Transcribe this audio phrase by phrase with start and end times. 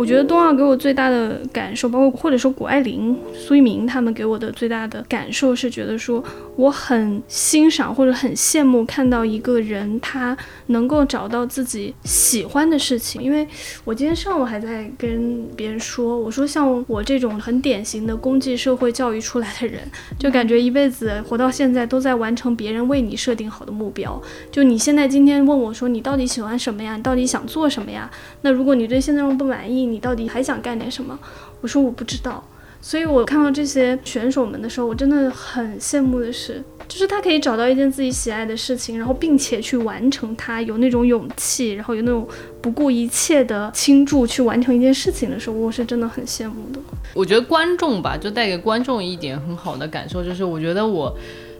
[0.00, 6.24] 我觉得冬奥给我最大的感受，包括或者说谷爱凌、苏翊鸣他们给我的最大的感受是，觉得说
[6.56, 10.34] 我很欣赏或者很羡慕看到一个人他
[10.68, 13.22] 能够找到自己喜欢的事情。
[13.22, 13.46] 因为
[13.84, 19.82] 我今天上午还在跟别人说，我说像我这种很典型的公济社会教育出来的人，
[20.18, 24.18] 就感觉一辈子活到现在都在完成别人为你设定好的目标。
[24.50, 26.96] 就你现在今天问我说你到底喜欢什么呀？
[26.96, 28.10] 你到底想做什么呀？
[28.40, 31.18] 那如果你对现在状不满意，你到底还想干点什么？
[31.60, 32.42] 我说我不知道。
[32.82, 42.26] 所以我看到这些选手们的时候，我真的很羡慕的是，就是他可以找到一件自己喜爱的事情，然后并且去完成它，有那种勇气，然后有那种
[42.62, 46.80] 不顾一切的倾注去完成一件事情的时候，我是真的很羡慕的。
[47.12, 51.14] 我觉得观众吧，就带给观众一点很好的感受，就是我觉得我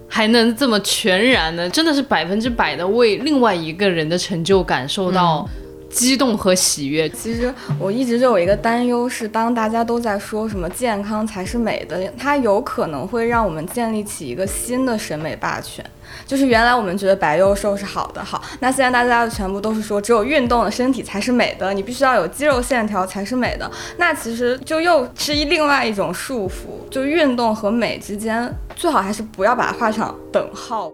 [0.09, 5.47] 还能这么全然的，真的是百分之百的为另外一个人的成就感受到。
[5.91, 7.09] 激动和喜悦。
[7.11, 15.85] 其实我一直就有一个担忧，是当大家都在说什么健康才是美的，它有可能会让我们建立起一个新的审美霸权。
[16.27, 23.71] 就是原来我们觉得白幼瘦是好的，好，那现在大家全部都是说只有运动的身体才是美的，你必须要有肌肉线条才是美的。
[23.97, 30.91] 那其实就又是一另外一种束缚，就运动和美之间，最好还是不要把它画上等号。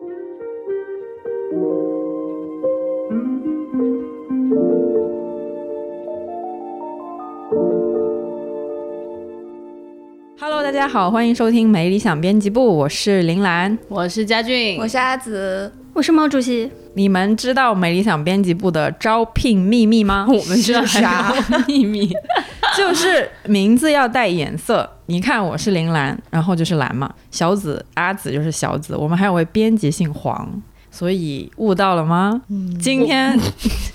[10.38, 16.70] Hello，大家好，欢迎收听没理想编辑部，我是林兰，我是佳俊，我是阿紫，我是毛主席。
[16.92, 20.26] 你们知道没理想编辑部的招聘秘密吗？
[20.28, 21.34] 我们知道啥
[21.66, 22.12] 秘密？
[22.76, 24.86] 就是名字要带颜色。
[25.06, 27.10] 你看我是林兰，然后就是蓝嘛。
[27.30, 28.94] 小紫阿紫就是小紫。
[28.94, 32.42] 我们还有位编辑姓黄，所以悟到了吗？
[32.78, 33.38] 今天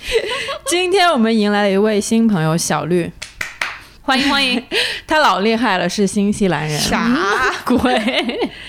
[0.66, 3.12] 今天我们迎来了一位新朋友小绿。
[4.04, 4.60] 欢迎欢迎，
[5.12, 6.80] 他老厉害了，是新西兰人。
[6.80, 7.06] 啥
[7.66, 7.92] 鬼？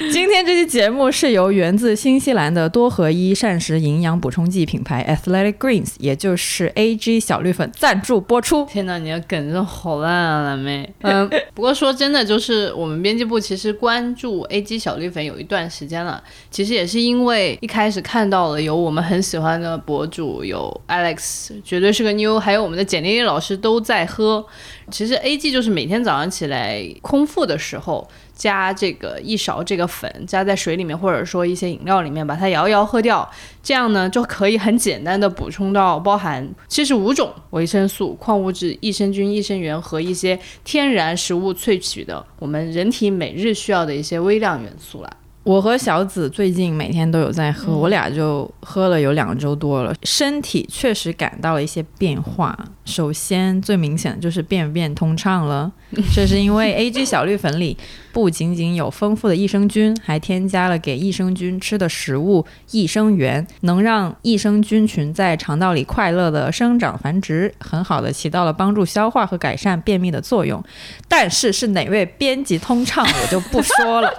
[0.11, 8.65] 今天这期节目是由源自新西兰的多合一膳食营养补充剂品牌 Athletic Greens，也就是 AG 小绿粉赞助播出。
[8.65, 10.91] 天呐，你的梗真好烂啊，蓝妹。
[11.01, 16.21] 嗯，不过说真的，就是我们编辑部其实关注 AG 小绿粉有一段时间了。
[16.51, 24.45] 其实也是因为一开始看到了有我们很喜欢的博主，有 Alex，绝对是个妞，还有我们的简丽丽老师都在喝。
[24.91, 28.05] 其实 A G 就是每天早上起来空腹的时候，
[28.43, 33.31] 加这个一勺这个粉，加在水里面，或者说一些饮料里面，把它摇一摇喝掉，
[33.61, 45.17] 这样呢就可以很简单的补充到包含七十五种维生素、矿物质、益生菌、益生元和一些天然食物萃取的我们人体每日需要的一些微量元素了。
[45.43, 52.57] 我和小紫最近每天都有在喝，我俩就喝了有两周多了，身体确实感到了一些变化。
[52.85, 55.69] 首先最明显的就是便便通畅了，
[56.15, 57.77] 这是因为 A G 小绿粉里
[58.13, 70.63] 不仅仅有丰富的益生菌，还添加了给益生菌吃的食物益生元，能让益生菌群在肠道里快乐的生长繁殖，很好的起到了帮助消化和改善便秘的作用。
[71.09, 74.09] 但是是哪位编辑通畅，我就不说了。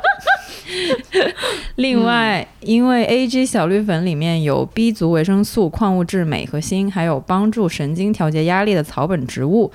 [1.76, 9.70] 另外，因为 A G 小绿粉里面有 B 族维生素、矿物质、镁和锌，还有帮助神经调节压力的草本植物，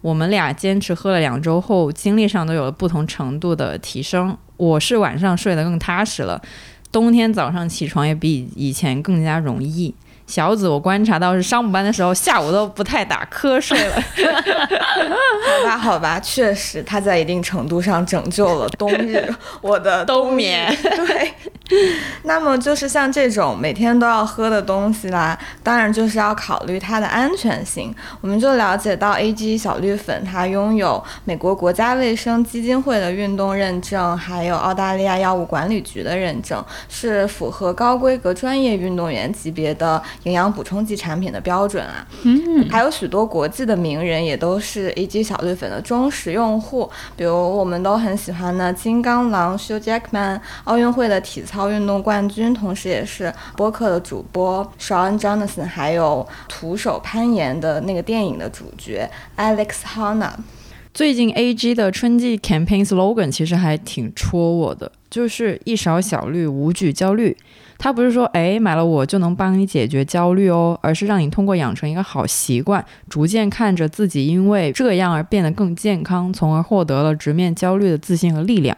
[0.00, 4.36] 我们俩坚持喝了两周后，精力上都有了不同程度的提升。
[4.56, 6.40] 我是晚上睡得更踏实了，
[6.90, 9.94] 冬天早上起床也比以前更加容易。
[10.30, 14.00] 小紫，我观察到是上午班的时候，下午都不太打瞌睡了。
[15.44, 19.28] 好吧，好吧，确实他在一定程度上拯救了冬日
[19.60, 20.72] 我的冬眠。
[20.80, 21.34] 对，
[22.24, 27.94] 那么就是像这种每天都要喝的东西啦，当然就是要考虑它的安全性。
[28.20, 40.00] 我们就了解到，A G 小绿粉它拥有美国国家卫生基金会的运动认证，还有澳大利亚药物管理局的认证，是符合高规格专业运动员级别的。
[40.24, 60.36] 营养补充剂产品的标准啊，嗯，还有许多国际的名人也都是 A G 小绿粉的忠实用户，比如我们都很喜欢的金刚狼 Hugh Jackman，奥运会的体操运动冠军，同时也是播客的主播 Sean Johnson，还有徒手攀岩的那个电影的主角 Alex Honnold。
[60.92, 67.36] 最近 A G 的春季 campaign slogan 其实还挺戳我的，就是一勺小绿，无惧焦虑。
[67.78, 78.76] 他不是说，哎，买了我就能帮你解决焦虑哦，而是让你通过养成一个好习惯，逐渐看着自己因为这样而变得更健康，从而获得了直面焦虑的自信和力量。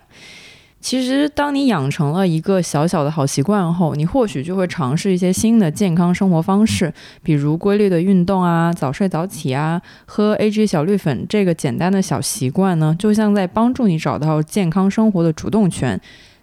[0.83, 6.93] 其实，当你养成了一个小小的好习惯后，你或许就会尝试一些新的健康生活方式，
[7.23, 11.25] 比如规律的运动啊、早睡早起啊、喝 AG 小绿粉。
[11.29, 16.01] 这个简单的小习惯呢，就像在帮助你找到健康生活的主动权。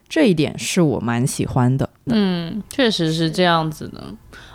[0.08, 1.88] 这一点是我蛮喜欢的。
[2.06, 4.04] 嗯，确实是这样子的。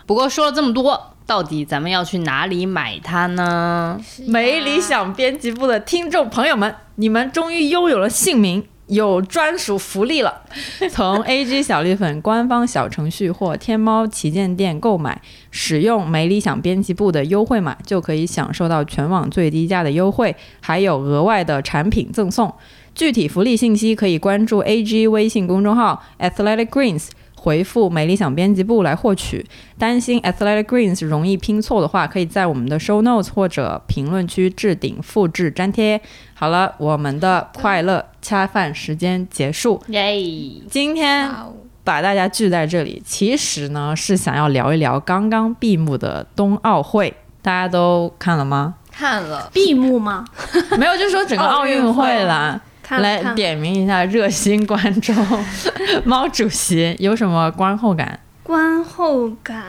[0.07, 4.01] 不过说了这么多，到底咱们要去哪里买它呢？
[4.27, 8.65] 没理想编辑部的听众朋友们，你们终于拥有了姓名。
[8.87, 10.41] 有专属福利了！
[10.91, 22.53] 从 A G 小绿粉官方小程序或天猫旗舰店购买，使用没理想编辑部的优惠码，就可以享受到全网最低价的优惠，还有额外的产品赠送。
[22.93, 27.09] 具体福利信息可以关注 A G 微信公众号 Athletic Greens。
[27.45, 29.45] 回复“美理想编辑部”来获取。
[29.77, 36.01] 担心 Athletic Greens 容易拼错的话，可以在我们的 Show Notes 或者评论区置顶复制粘贴。
[36.33, 39.79] 好了，我们的快乐恰饭时间结束。
[39.89, 40.15] 耶！
[40.71, 41.29] 今天
[41.83, 47.13] 把大家聚在这里，其实呢是想要聊一聊刚刚闭幕的冬奥会。
[47.43, 48.73] 大家都看了吗？
[48.91, 49.51] 看了。
[49.53, 50.25] 闭幕吗？
[50.79, 52.59] 没有，就是说整个奥运会啦。
[52.89, 55.15] 来点名一下热心观众，
[56.05, 58.19] 毛主席有什么观后感？
[58.43, 59.63] 观后感，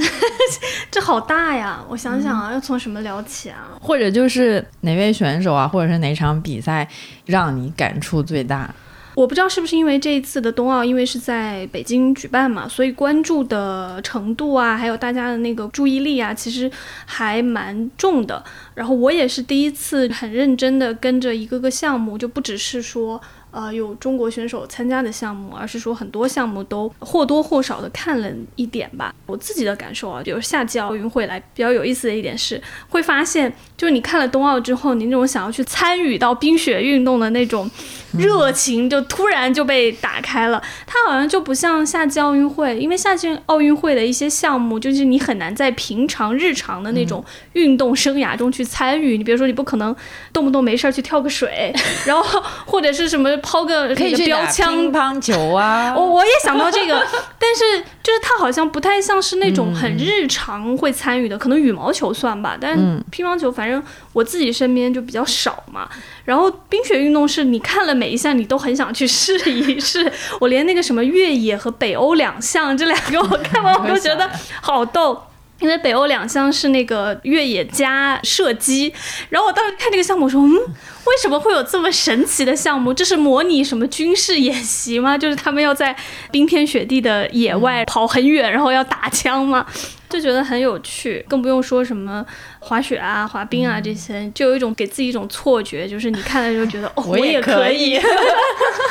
[0.90, 1.84] 这好大呀！
[1.86, 3.68] 我想想啊，要从什么聊起啊？
[3.78, 6.88] 或者就是哪位选手啊，或者是哪场比赛
[7.26, 8.74] 让你感触最大？
[9.16, 16.70] 我不知道是不是因为这一次的冬奥，因为是在北京举办嘛，所以关注的程度啊，还有大家的那个注意力啊，其实
[17.04, 18.42] 还蛮重的。
[18.80, 23.20] 然后我也是第一次很认真的跟着一个个项目，就不只是说。
[23.52, 29.12] 呃，有中国选手参加的项目，而是说很多项目都或多或少的看了一点吧。
[29.26, 37.68] 我自己的感受啊，比如夏季奥运会来比较有意思的一点是，会发现就是你看了冬奥之后，你那种想要去参与到冰雪运动的那种
[38.16, 40.62] 热情，就突然就被打开了。
[40.86, 47.24] 它好像就不像夏季奥运会，因为夏季奥运会的一些项目，就是你很难在平常日常的那种
[47.54, 49.18] 运动生涯中去参与。
[49.18, 49.94] 你比如说，你不可能
[50.32, 51.74] 动不动没事儿去跳个水，
[52.06, 53.28] 然后或者是什么。
[53.42, 55.94] 抛个可以标枪、乒乓球啊！
[55.96, 57.04] 我我也想到这个，
[57.38, 62.76] 但是就是它好像不太像是那种很日常会参与的，可能羽毛球算吧，但
[63.10, 63.82] 乒乓球反正
[64.12, 65.88] 我自己身边就比较少嘛。
[66.24, 74.30] 然后冰雪运动是你看了每一项你都很想去试一试， 我连那个什么越野和北欧两项这两个我看完我都觉得
[74.60, 75.22] 好逗。
[75.60, 78.92] 因为北欧两项是那个越野加射击，
[79.28, 80.58] 然后我当时看这个项目说，嗯，
[81.06, 82.92] 为什么会有这么神奇的项目？
[82.92, 85.16] 这是模拟什么军事演习吗？
[85.18, 85.94] 就是他们要在
[86.30, 89.66] 冰天雪地的野外跑很远，然后要打枪吗？
[90.08, 92.24] 就觉得很有趣，更不用说什么
[92.58, 97.96] 滑雪啊、滑冰啊这些，就有一种给自己一种错觉，就是你看了就觉得 哦，我也可以。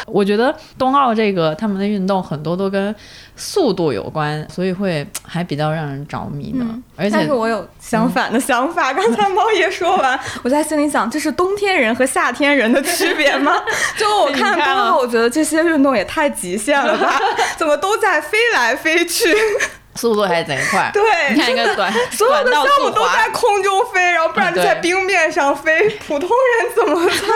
[0.08, 2.96] 我 觉得冬奥这个他们的运动很多都跟
[3.36, 6.66] 速度有关，所以会还比较让人着迷的。
[6.96, 8.94] 而且，但是我有相反的想法。
[8.94, 13.62] 刚才猫爷说完，我在心里想，这是冬天人和夏天人的区别吗？
[13.98, 17.20] 就我看冬奥，我觉得这些运动也太极限了吧？
[17.58, 19.36] 怎么都在飞来飞去？
[19.96, 21.04] 速度还贼快，对，
[21.34, 27.28] 你看一个短，所有的项目都在空中飞，然后不然就在冰面上飞，普通人怎么参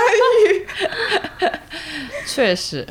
[0.48, 1.52] 与？
[2.26, 2.88] 确实，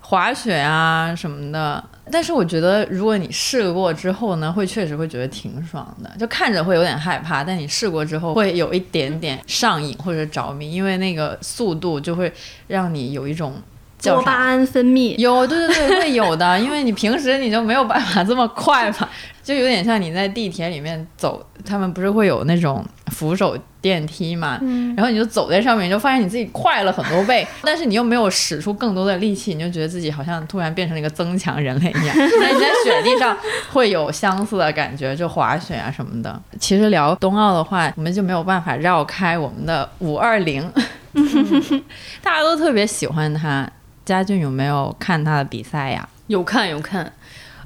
[0.00, 12.32] 滑雪啊什么的，但是我觉得如果你试过之后呢，会确实会觉得挺爽的，就看着会有点害怕，但你试过之后会有一点点上瘾或者着迷，因为那个速度就会
[12.66, 13.54] 让你有一种。
[14.02, 19.08] 多巴胺分泌有，对对对，会有的，因为你平时你就没有办法这么快嘛，
[19.42, 24.60] 就有点像你在地铁里面走，他们不是会有那种扶手电梯嘛，
[24.96, 32.14] 然后你就走在上面，你就发现你自己快了很多倍，但是你又没有使出更多的力气，你就觉得自己好像突然变成了一个增强人类一样。
[32.16, 33.36] 那你在雪地上
[33.72, 36.40] 会有相似的感觉，就滑雪啊什么的。
[36.60, 40.70] 其实聊冬奥的话，我们就没有办法绕开我们的五二零，
[42.22, 43.68] 大家都特别喜欢他。
[44.08, 46.08] 嘉俊有没有看他的比赛呀？
[46.28, 47.12] 有看有看，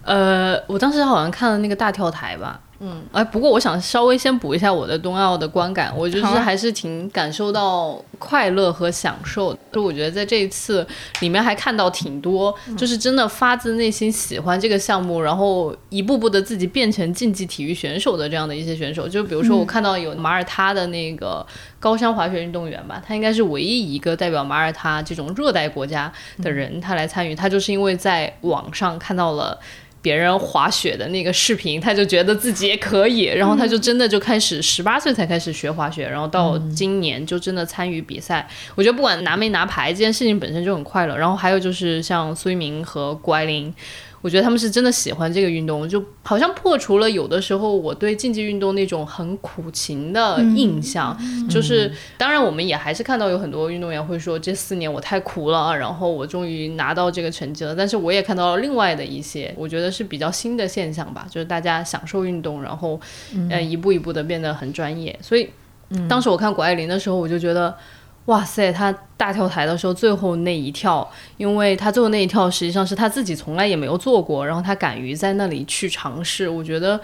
[0.03, 2.59] 呃，我当时好像看了那个大跳台吧。
[2.85, 9.57] 嗯，哎，不过我想稍微先补一下我的冬奥的观感，我就是还是挺感受到快乐和享受。
[9.73, 10.85] 就我觉得在这一次
[11.21, 19.07] 里面还看到挺多，就是真的发自内心喜欢这个项目，然后一步步的自己变成竞技体育选手的这样的一些选手。
[19.07, 21.47] 就比如说我看到有马耳他的那个
[21.79, 26.13] 高山滑雪运动员吧，他应该是唯一一个代表马耳他这种热带国家
[26.43, 27.33] 的人，他来参与。
[27.33, 29.57] 他就是因为在网上看到了。
[30.03, 38.47] 别人滑雪的那个视频，他就觉得自己也可以，然后他就真的就开始十八岁才开始学滑雪，然后到今年就真的参与比赛。
[38.75, 41.17] 我觉得不管拿没拿牌，这件事情本身就很快乐。
[41.17, 43.73] 然后还有就是像苏一鸣和谷爱凌。
[44.23, 51.15] 我觉得他们是真的喜欢这个运动，就好像破除了有的时候我对竞技运动那种很苦情的印象。
[51.51, 57.75] 就是当然，我们也还是看到有很多运动员会说这四年我太苦了，然后我终于拿到这个成绩了。
[57.75, 63.01] 但是我也看到了另外的一些，我觉得是比较新的现象吧，就是大家享受运动，然后
[63.51, 65.19] 呃一步一步的变得很专业。
[65.21, 65.51] 所以
[66.09, 67.77] 当时我看谷爱凌的时候，我就觉得。
[68.27, 77.01] 哇塞，他大跳台的时候最后那一跳，因为他最后那一跳实际上是他自己从来也没有做过，然后他敢于在那里去尝试，我觉得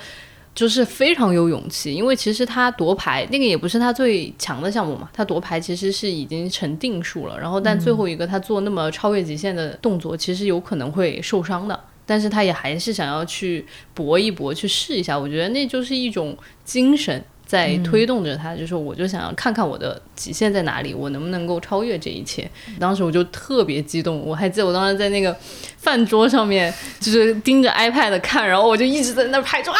[0.54, 1.92] 就是非常有勇气。
[1.92, 7.36] 因为其实他夺牌那个也不是他最强的项目嘛，他夺牌其实是已经成定数了。
[7.36, 15.18] 然后但最后一个他做那么超越极限的动作，其实有可能会受伤的，但是他也还是想要去搏一搏，去试一下。
[15.18, 17.24] 我觉得那就是一种精神。
[17.48, 22.48] 在推动着他，就是我就想要看看我的极限在哪里，我能不能够超越这一切。
[22.78, 25.34] 当时我就特别激动，我还记得我当时在那个
[25.78, 29.74] 饭桌上面，就是盯着 iPad 看，然后我就一直在那拍桌，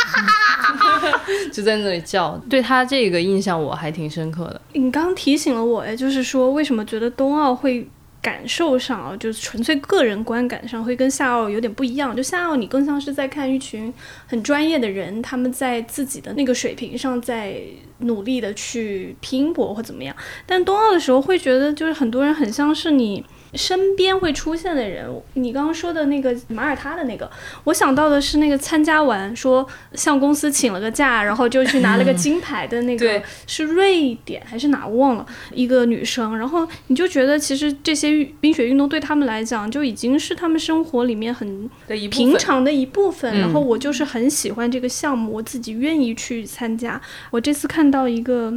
[1.53, 2.41] 就在那里叫。
[2.49, 4.59] 对他这个印象我还挺深刻的。
[4.73, 7.87] 你刚提醒了我，哎，就是说为什么觉得冬奥会？
[8.29, 12.15] 感受上啊，就是纯粹个人观感上会跟夏奥有点不一样。
[12.15, 13.91] 就夏奥，你更像是在看一群
[14.27, 17.59] 很专业的人，他们在自己的那个水平上在
[18.01, 20.15] 努力的去拼搏或怎么样。
[20.45, 23.25] 但冬奥的时候，会觉得就是很多人很像是你。
[23.55, 27.31] 身边会出现的人，你刚刚说的那个马耳他的那个，
[27.65, 36.37] 我想到的是那个参加完说向公司请了个假，然后就去拿了个金牌的那个，是瑞典还是哪我忘了，一个女生。
[36.37, 41.69] 然后你就觉得其实这些冰雪运动对他们来讲就已经是他们生活里面很
[42.11, 43.39] 平常的一部分。
[43.39, 47.01] 然后我就是很喜欢这个项目，我自己愿意去参加。
[47.31, 48.53] 我这次看到一个。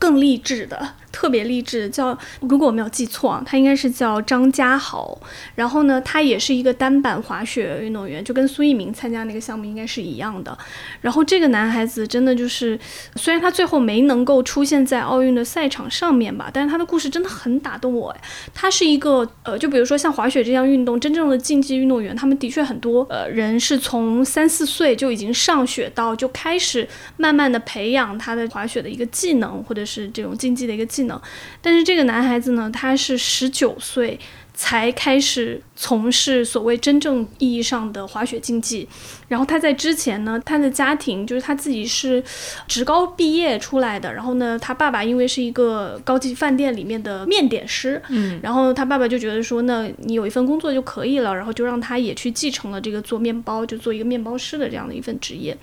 [0.00, 5.20] 更励志的，特别励志，叫如果我没有记错啊，他应该是叫张家豪。
[5.54, 10.56] 然后呢，他也是一个单板滑雪运动员，就跟苏翊鸣参加那个项目应该是一样的。
[11.02, 12.80] 然后这个男孩子真的就是，
[13.16, 18.16] 虽然他最后没能够出现在奥运的赛场上面吧，但是他的故事真的很打动我。
[18.54, 26.88] 他是一个呃，就比如说像滑雪这项运动，真正的竞技运动员，他们的确很多呃人是从三四岁就已经上雪道，就开始
[27.18, 31.20] 慢慢的培养他的滑雪的一个技能，或者是这种竞技的一个技能，
[31.62, 34.18] 但是这个男孩子呢，他是十九岁
[34.52, 38.86] 才开始从事所谓真正意义上的滑雪竞技。
[39.28, 42.22] 然后他在之前呢，他的家庭就是他自己是
[42.66, 44.12] 职高毕业出来的。
[44.12, 55.56] 然后呢，他爸爸因为是一个高级饭店里面的面点师，嗯，然后他爸爸就觉得说，那你有一份工作就可以了，然后就让他也去继承了这个做面包，就做一个面包师的这样的一份职业。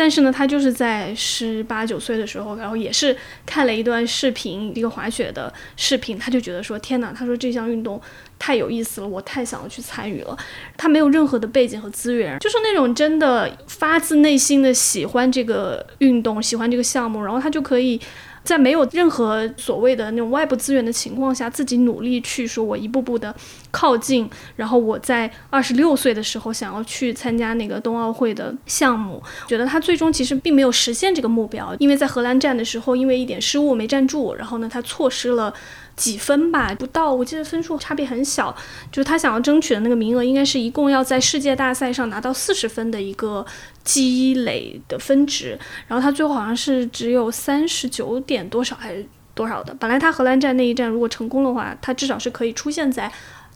[0.00, 3.14] 但是呢，他就是在十八九岁的时候，然后也是
[3.44, 8.00] 看了一段视频，一个滑雪的视频，他就觉得说：“天哪！”他说这项运动
[8.38, 10.34] 太有意思了，我太想要去参与了。
[10.78, 18.00] 他没有任何的背景和资源，就是那种真的发自内心的喜欢这个运动，喜欢这个项目，然后他就可以。
[18.42, 23.34] 在没有任何所谓的那种外部资源的情况下，自己努力去说，我一步步的
[23.70, 35.52] 靠近，然后我在二十六岁的时候想要去参加那个冬奥会的项目，觉得他最终其实并没有实现这个目标，因为在荷兰站的时候，因为一点失误没站住，然后呢，他错失了。
[35.96, 38.54] 几分吧，不到，我记得分数差别很小。
[38.90, 43.44] 就是他想要争取的那个名额，应该是一共要在世界大赛上拿到四十分的一个
[43.84, 45.58] 积累的分值。
[45.86, 49.74] 然后他最后好像是只有三十九点多少还是多少的。
[49.74, 53.10] 本来他荷兰站那一站如果成功的话，他至少是可以出现在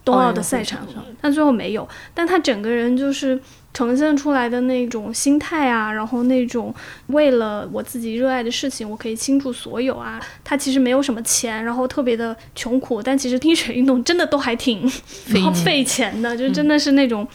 [0.05, 1.85] 冬奥的赛场上，但最后没有。
[2.13, 3.37] 但他整个人就是。
[3.75, 6.73] 呈现出来的那种心态啊，然后那种
[7.07, 10.17] 为了我自己热爱的事情，我可以倾注所有啊。
[10.45, 14.89] 他其实没有什么钱，然后特别的穷苦，但其实 冰雪运动真的都还挺
[15.53, 17.27] 费钱的，就真的是那种。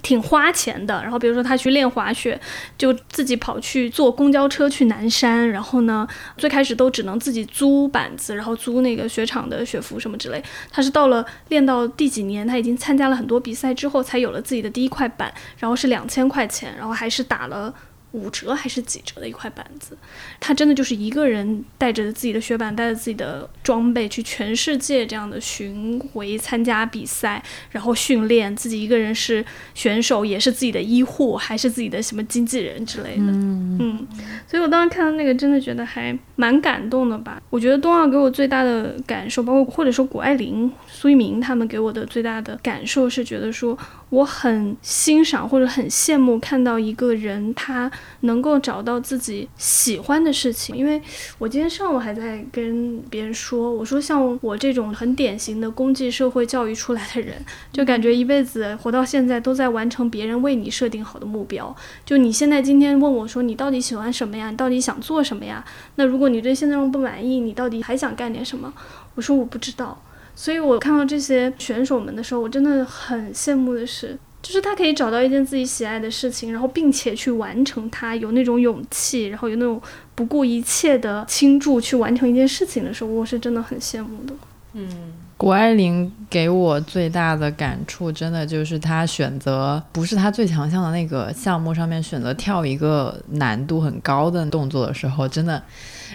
[0.00, 2.40] 挺花钱的，然后比如说他去练滑雪，
[2.76, 10.42] 就自己跑去坐公交车去南山，然后呢，最开始都只能自己租板子，然后租那个雪场的雪服什么之类。
[10.70, 17.74] 他是到了练到第几年，他已经参加了很多比赛之后，才有了自己的第一块板，然后是两千块钱，然后还是打了
[18.12, 19.96] 五折还是几折的一块板子，
[20.40, 33.24] 他真的就是一个人带着自己的雪板，带着自己的装备去全世界这样的巡回参加比赛，然后训练自己一个人是选手，也是自己的医护，还是自己的什么经纪人之类的。
[33.26, 34.06] 嗯，
[34.46, 37.42] 所以我当时看到那个，真的觉得还蛮感动的吧。
[37.50, 43.78] 我觉得冬奥给我最大的感受，包括或者说谷爱凌、苏一鸣他们给我的最大的感受是觉得说。
[44.10, 50.76] 我很欣赏或者很羡慕看到一个人，他能够找到自己喜欢的事情。
[50.76, 51.00] 因为
[51.38, 57.34] 我今天上午还在跟别人说，我说像我这种很典型的公济社会教育出来的人，
[57.72, 61.74] 就感觉一辈子活到现在都在完成别人为你设定好的目标。
[62.04, 64.50] 就你现在今天问我说，你到底喜欢什么呀？
[64.50, 65.64] 你到底想做什么呀？
[65.96, 68.72] 那如果你对现状不满意，你到底还想干点什么？
[69.14, 70.02] 我说我不知道。
[70.34, 79.80] 所以我看到这些选手们的时候，我真的很羡慕的是，就是他可以找到一件自己喜爱的事情，然后并且去完成它，有那种勇气，然后有那种
[80.14, 84.34] 不顾一切的倾注去完成一件事情的时候，我是真的很羡慕的。
[84.74, 84.88] 嗯，
[85.36, 95.62] 谷爱凌给我最大的感触，真的就是她选择不是她最强项的那个项目上面选择跳一个难度很高的动作的时候，真的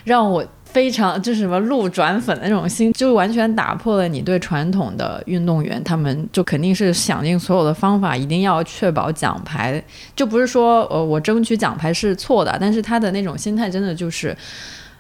[0.06, 0.44] 让我。
[0.74, 9.82] 非常 就是什么路转粉的那种心，就完全打破了你对传统的运动员，他们就肯定是想尽所有的方法，一定要确保奖牌。
[10.16, 14.36] 就不是说呃我争取奖牌是错的，但是他的那种心态真的就是。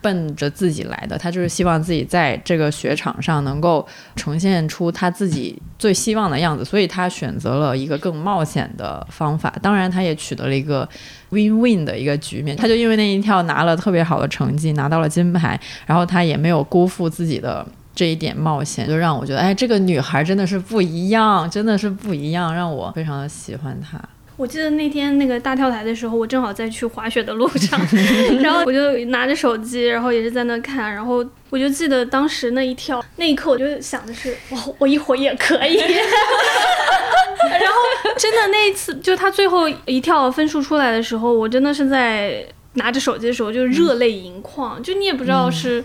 [0.04, 9.52] 奔着自己来的，他就是希望自己在这个雪场上能够呈现出他自己最希望的样子，所以他选择了一个更冒险的方法。
[9.62, 10.88] 当然，他也取得了一个
[11.32, 12.56] win-win 的一个局面。
[12.58, 23.98] 他就因为那一跳拿了特别好的成绩，拿到了金牌，然后他也没有辜负自己的这一点冒险，就让我觉得，哎，这个女孩真的是不一样，真的是不一样，让我非常的喜欢她。
[24.44, 27.80] 我记得那天那个大跳台的时候，我正好在去滑雪的路上，
[28.44, 35.78] 然后我就拿着手机，然后也是在那看，然后我就记得当时那一跳，那一刻我就想的是，哇，我一会儿也可以。
[35.80, 37.78] 然后
[38.18, 45.82] 真的那一次，就他最后一跳分数出来的时候，我真的是在拿着手机的时候就热泪盈眶，就你也不知道是。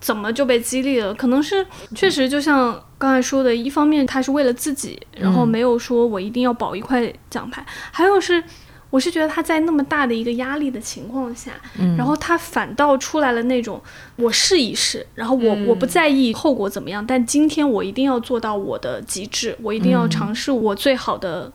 [0.00, 1.12] 怎么就被激励了？
[1.14, 8.42] 可能是确实，就像刚才说的，一方面他是为了自己，然后没有说我一定要保一块奖牌；还有是，
[8.90, 11.52] 我是觉得他在那么大的一个压力的情况下，
[11.96, 13.80] 然后他反倒出来了那种
[14.16, 21.52] 我试一试，然后我我不在意后果怎么样，但今天我一定要做到我的极致，我一定要尝试我最好的。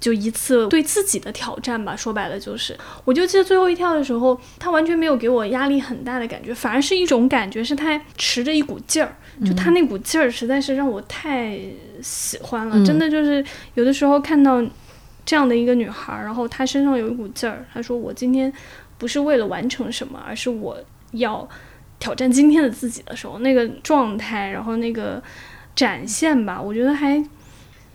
[0.00, 11.60] 就一次对自己的挑战吧，说白了就是，我就记得最后一跳的时候，他完全没有给我压力很大的感觉，反而是一种感觉，是他持着一股劲儿，就他那股劲儿实在是让我太
[12.00, 14.64] 喜欢了，真的就是有的时候看到
[15.26, 18.50] 这样的一个女孩，然后她身上有一股劲儿，她说我今天
[18.96, 20.78] 不是为了完成什么，而是我
[21.12, 21.46] 要
[21.98, 25.22] 挑战今天的自己的时候，那个状态，然后那个
[25.76, 27.22] 展现吧，我觉得还。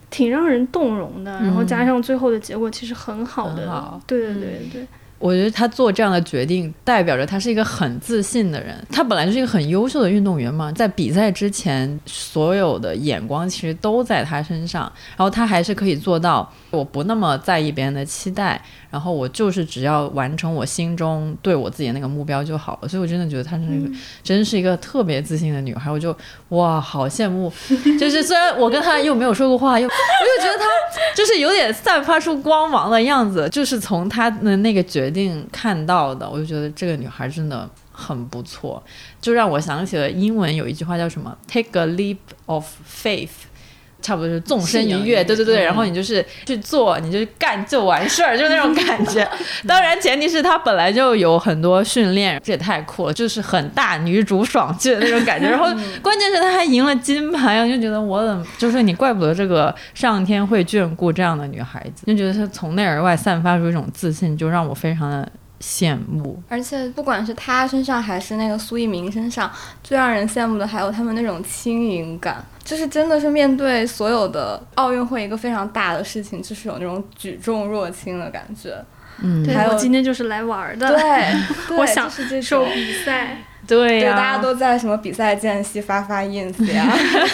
[0.09, 4.01] 挺让人动容的，然后加上最后的结果，其实很好的。
[4.07, 4.87] 对对对对。
[5.17, 8.75] 我觉得他做这样的决定，代表着他是一个很自信的人。
[8.91, 18.61] 他本来就是一个很优秀的运动员嘛，在比赛之前，所有的眼光其实都在他身上，然后他还是可以做到，我不那么在意别人的期待。
[18.95, 23.91] 然后我就是只要完成我心中对我自己的那个目标就好了，所以我真的觉得她是一个，
[24.23, 26.15] 真是一个特别自信的女孩，我就
[26.49, 27.51] 哇，好羡慕。
[27.99, 30.63] 就是虽然我跟她又没有说过话，又 我又觉得她
[31.13, 38.81] 就是有点散发出光芒的样子，就是从她的那个决定看到的，我就觉得这个女孩真的很不错，
[39.19, 43.27] 就让我想起了英文有一句话叫什么，Take a leap of faith。
[44.05, 49.27] 差不多是纵身一跃，对对对，然后你就是去做，你就干就完事儿，就那种感觉。
[49.67, 55.49] 当然，前提是他本来就有很多训练，这也太酷了，就是很大女主爽剧的那种感觉。
[55.49, 55.65] 然后
[56.03, 65.27] 关键是他还赢了金牌，我就觉得我怎么就是你怪不得这个上天会眷顾这样的女孩子，就觉得她从内而外散发出一种自信，就让我非常的。
[65.61, 69.51] 羡慕，而且不管是他身上还是那个苏翊鸣身上，
[69.83, 78.83] 最让人羡慕的还有他们那种轻盈感，就是真的是面对所有的奥运会一个非常大的事情，就是有那种举重若轻的感觉。
[79.23, 80.97] 嗯，还有今天就是来玩的，对，
[81.77, 82.09] 我想
[82.41, 83.37] 受比赛。
[83.67, 86.85] 对呀，大家都在什么比赛间隙发发 ins 呀，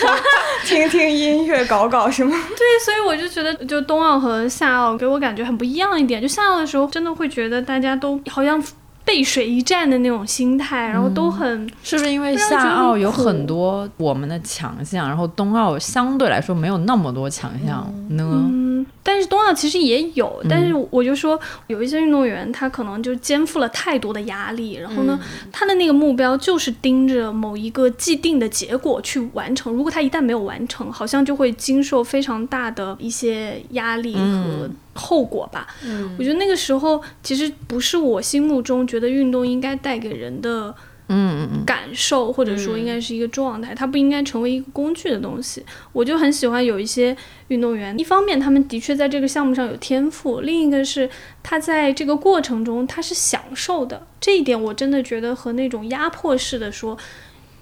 [0.64, 2.32] 听听音乐，搞搞什么。
[2.32, 6.22] 对，所以我就觉得，就冬奥和夏奥给我感觉很不一样一点。
[6.22, 8.64] 就夏奥的时候，真的会觉得大家都好像。
[9.04, 18.46] 背水一战的那种心态，然后都很是不是因为夏奥有很多我们的强项，然后冬奥相对来说没有那么多强项呢？
[18.50, 21.38] 嗯，但但是冬奥其实也有，但是我就说
[21.68, 25.20] 有一些运动员他可能就肩负了太多的压力，然后呢，
[25.52, 35.68] 他的那个目标就是盯着某一个既定的结果去完成，如果他一旦没有完成，好像就会经受非常大的一些压力和后果吧。
[35.84, 40.76] 嗯我觉得那个时候其实不是我心目中觉得运动应该带给人的。
[41.14, 45.62] 嗯嗯嗯，感受，或者说应该是一个状态，它不应该成为一个工具的东西。
[45.92, 47.14] 我就很喜欢有一些
[47.50, 51.10] 运动员，一方面他们的确在这个项目上有天赋，另一个是
[51.44, 54.08] 他在这个过程中他是享受的。
[54.22, 56.98] 这一点我真的觉得和那种压迫式的说，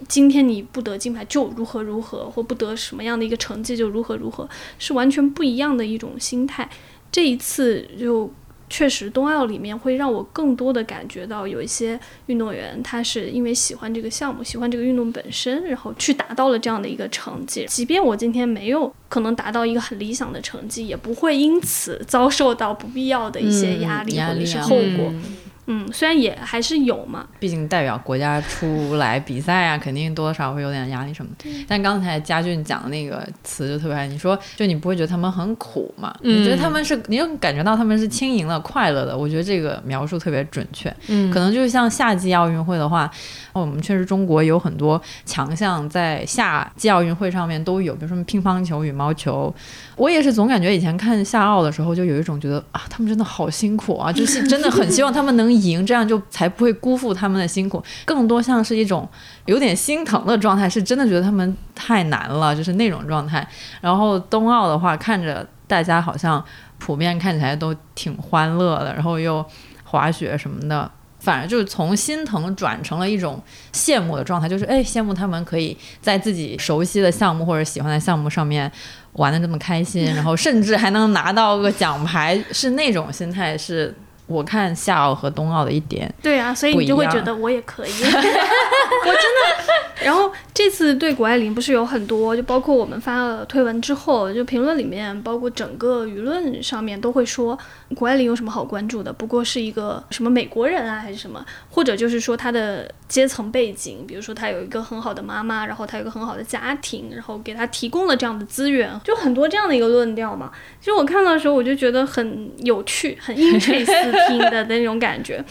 [0.07, 6.69] 今天你不得金牌就如何如何，或不得什么样的一个成绩就如何如何，是完全不一样的一种心态。
[7.11, 8.31] 这一次就。
[8.71, 17.65] 确实，冬奥里面会让我更多的感觉到有一些运动员，他是因为喜欢这个项目，喜欢这个运动本身，然后去达到了这样的一个成绩。
[17.67, 25.07] 即便我今天没有可能达到一个很理想的成绩，也不会因此遭受到不必要的一些压力或者是后果。
[25.09, 25.23] 嗯，
[25.91, 31.65] 虽然也还是有嘛，毕竟代表国家出来比赛啊，肯定多多少少会有点压力什么的。
[31.67, 36.15] 但刚才佳俊讲的那个词就特别好，你说就你不会觉得他们很苦嘛？
[36.21, 39.17] 嗯你觉得他们是，你就感觉到他们是轻盈的、快乐的？
[39.17, 40.93] 我觉得这个描述特别准确。
[41.07, 43.09] 嗯可能就是像夏季奥运会的话，
[43.53, 49.53] 我们确实中国有很多强项在夏季奥运会上面都有，比如说乒乓球、羽毛球。
[49.95, 57.83] 我也是总感觉以前看夏奥的时候，就有一种觉得啊，他们真的好辛苦啊，就是真的很希望他们能赢，这样就才不会辜负他们的辛苦。
[58.05, 59.07] 更多像是一种
[59.45, 63.47] 有点心疼的状态，是真的觉得他们太难了，就是那种状态。
[63.81, 66.43] 然后冬奥的话，看着大家好像
[66.77, 69.45] 普遍看起来都挺欢乐的，然后又
[69.83, 70.89] 滑雪什么的。
[71.19, 73.43] 反而就是从心疼转成了一种
[73.73, 78.71] 羡慕的状态，就是哎，羡慕他们可以在自己熟悉的项目或者喜欢的项目上面
[79.11, 83.93] 玩的这么开心，然后甚至还能拿到个奖牌，是那种心态，是
[84.29, 86.13] 我看夏奥和冬奥的一点。
[86.21, 89.69] 对啊，所以你就会觉得我也可以， 我真的。
[90.01, 97.57] 然后这次对谷爱凌不是有很多，就包括我们发了推文之后，就评论里面，包括整个舆论上面都会说
[97.95, 99.11] 谷爱凌有什么好关注的？
[99.11, 101.45] 不过是一个什么美国人啊，还是什么？
[101.69, 110.49] 或者就是说她的阶层背景，比如说她有一个很好的妈妈，然后她有一个很好的家庭，然后给她提供了这样的资源，就很多这样的一个论调嘛。
[110.79, 113.59] 其实我看到的时候，我就觉得很有趣，很英
[114.27, 115.43] 垂斯听的那种感觉。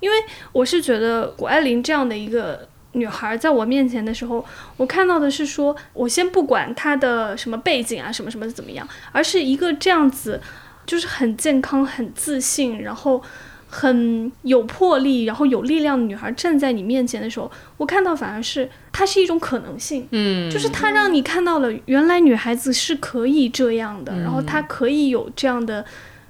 [0.00, 0.16] 因为
[0.52, 4.44] 我是觉得谷爱凌这样的一个女孩，在我面前的时候，
[4.76, 10.40] 我看到的是说，我先不管她的什么背景啊，什么什么怎么样，而是一个这样子，
[10.84, 13.22] 就是很健康、很自信，然后
[13.68, 20.06] 很有魄力，然后有力量的女孩站在你面前的时候，我看到反而是她是一种可能性。
[20.10, 25.84] 嗯，就是她让你看到了，原来女孩子是可以这样的，然后她可以有这样的，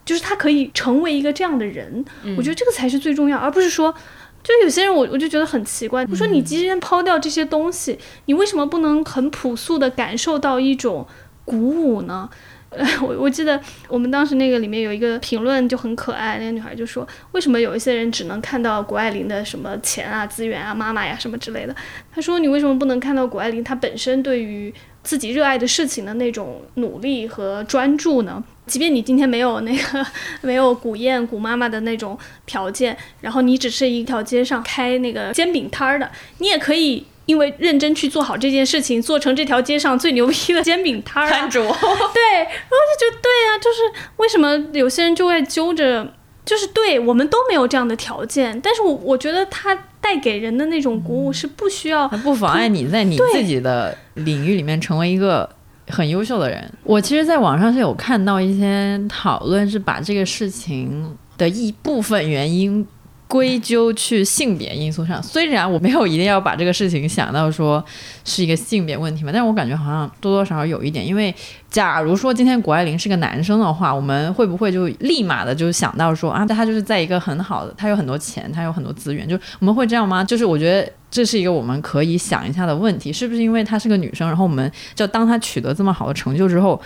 [0.06, 2.02] 就是他可以成为一个这样的人。
[2.38, 3.94] 我觉得这个才是最重要，而不是说，
[4.42, 11.06] 就有些人我我就觉得很奇怪，我说你即便抛掉这些东西，你为什么不能很朴素的感受到一种
[11.44, 12.30] 鼓舞呢？
[12.68, 21.74] 呃，我我记得我们当时那个里面有一个评论就很可爱，那个女孩就说，为什么有一些人只能看到谷爱凌的什么钱啊、资源啊、妈妈呀什么之类的？
[22.12, 24.74] 她说你为什么不能看到谷爱凌她本身对于
[25.06, 28.42] 自己热爱的事情的那种努力和专注呢？
[28.66, 30.04] 即便你今天没有那个
[30.42, 37.06] 没有古燕古妈妈的那种条件，然后你只是一条街上开那个煎饼摊儿的，你也可以。
[37.26, 46.06] 因为认真去做好这件事情，做成这条街上最牛逼的煎饼摊儿、啊，摊主， 对，然后就觉得对呀、就是为什么有些人就会揪着，
[46.44, 55.48] 就是对我们都没有这样的条件，但是我我觉得他带给人的那种鼓舞是不需要，不妨碍你在你自己的领域里面成为一个
[55.88, 56.72] 很优秀的人。
[56.84, 62.86] 我其实，在网上是有看到一些讨论，是把这个事情的一部分原因。
[63.28, 67.84] 归咎去性别因素上，虽然我没有一定要把这个事情想到说
[68.24, 71.34] 是一个性别问题嘛，但是我感觉好像多多少少有一点，因为
[71.68, 80.22] 假如说今天谷爱凌是个男生的话，我们会不会就立马的就想到说啊，他就是在一个很好的，他有很多钱，他有很多资源，就我们会这样吗？
[80.22, 86.80] 就是我觉得这是一个我们可以想一下的问题，是不是因为她是个女生，然后我们就当她取得这么好的成就之后。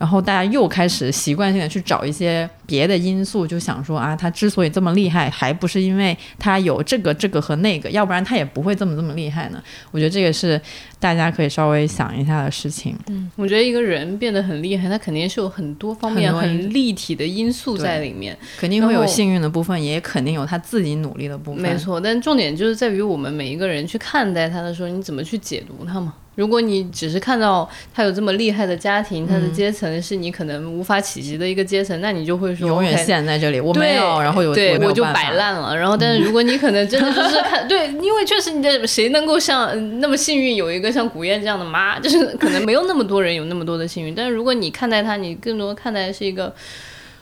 [0.00, 9.62] 然后大家又开始习惯性的去找一些别的因素，就想说啊，他之所以这么厉害，还不是因为他有这个、这个和那个，要不然他也不会这么这么厉害呢。
[9.90, 10.58] 我觉得这个是
[10.98, 12.96] 大家可以稍微想一下的事情。
[13.08, 18.34] 嗯我觉得一个人变得很厉害，他肯定是有很多方面很立体的因素在里面。
[18.56, 21.60] 肯定会有幸运的部分，也肯定有他自己努力的部分。
[21.60, 26.14] 没，错，但重点就是在于我们每一个人去看待他的时候，你怎么去解读他嘛？
[26.36, 35.76] 如果你只是看到他有这么厉害的家庭，他的阶层是你可能无法企及的一个阶层，那你就会说永远陷在这里，我没，有，然后有对我就摆烂了。
[35.76, 44.14] 然后，但是如果你可能真的就是看 对，因为确实你的谁能够像嗯那么幸运有一个像古燕这样的妈，就是可能没有那么多人有那么多的幸运。
[44.14, 46.54] 但是如果你看待他，你更多看待的是一个。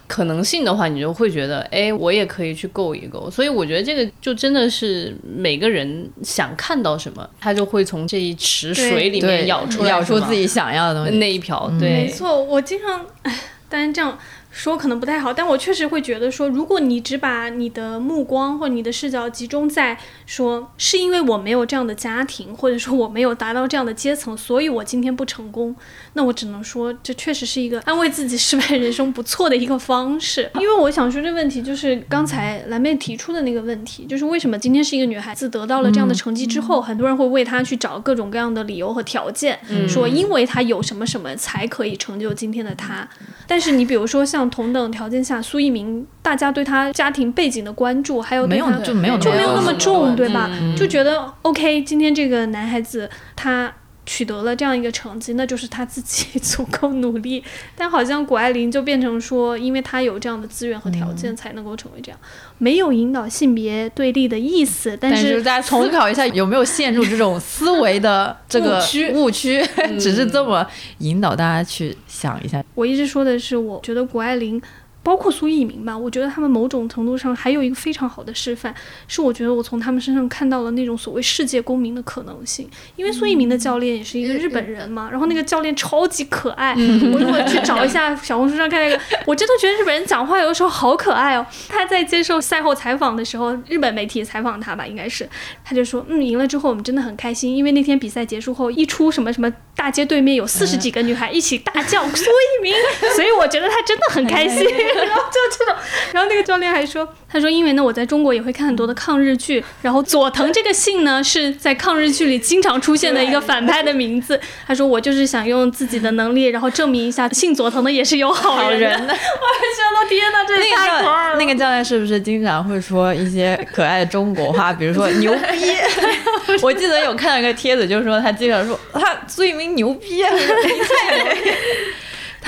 [0.08, 3.30] 可能性的话，你就会觉得，哎，我也可以去够一够。
[3.30, 11.18] 所以我觉得这个就真的是每个人想看到什么，他就会从这一池水里面对舀出来舀出自己想要的东西。
[11.18, 11.70] 那一瓢。
[11.78, 14.18] 对没，错，我经常，唉，当然这样
[14.50, 25.74] 说可能不太好，但我确实会觉得说，如果你只把你的目光或你的视角集中在说是因为我没有这样的家庭，或者说我没有达到这样的阶层，所以我今天不成功，
[26.14, 30.50] 那我只能说这确实是一个安慰自己失败人生不错的一个方式。
[30.58, 39.58] 因为我想说这问题就是刚才蓝妹提出的那个问题，就是为什么今天是一个女孩子得到了这样的成绩之后，很多人会为她去找各种各样的理由和条件，
[39.88, 43.06] 说因为她有什么什么才可以成就今天的她。
[43.46, 50.50] 但是你比如说像同等条件下，苏一鸣，大家对他家庭背景的关注，还有对没有他就没有就没有那么重，对嗯吧？
[50.76, 53.72] 就觉得 OK，今天这个男孩子他
[54.08, 57.44] 取得了这样一个成绩，那就是他自己 足够努力。
[57.76, 62.18] 但好像谷爱凌就变成说，因为他有这样的资源和条嗯件，才能够成为这样，
[62.56, 69.62] 没有引导性别对立的意思，但但是是大家思考一下，有没有陷入这种 思维的这个误区误区？
[70.00, 70.66] 只是这么
[70.98, 72.64] 引导大家去想一下。
[72.74, 74.60] 我一直说的是，我觉得谷爱凌，
[75.08, 78.74] 包括苏翊鸣吧，我觉得他们某种程度上还有一个非常好的示范，
[79.06, 82.68] 是我觉得我从他们身上看到了那种所谓世界公民的可能性。
[82.94, 91.46] 因为苏翊鸣的教练也是一个日本人嘛，然后那个教练超级可爱，我如果去找一下小红书上看那个，我真的觉得日本人讲话有的时候好可爱哦。
[91.70, 95.26] 他在接受赛后采访的时候，日本媒体采访他吧，应该是，
[95.64, 102.74] 他就说，嗯，赢了之后我们真的很开心，因为那天比赛结束后一出什么什么大街对面有四十几个女孩一起大叫苏翊鸣，
[103.16, 104.66] 所以我觉得他真的很开心。
[105.06, 105.74] 然后就这种，
[106.12, 114.40] 然后那个教练还说，他说因为呢我在中国也会看很多的抗日剧，然后佐藤这个姓呢是在抗日剧里经常出现的一个反派的名字。
[114.66, 119.12] 他说我就是想用自己的能力，然后证明一下姓佐藤的也是有好人的。
[119.14, 121.36] 我觉得天哪，这也太可爱了。
[121.38, 125.76] 那个教练是不是经常会说一些可爱的中国话，比如说牛逼？
[126.62, 130.22] 我记得有看到一个帖子，就是说他经常说他苏一鸣牛逼，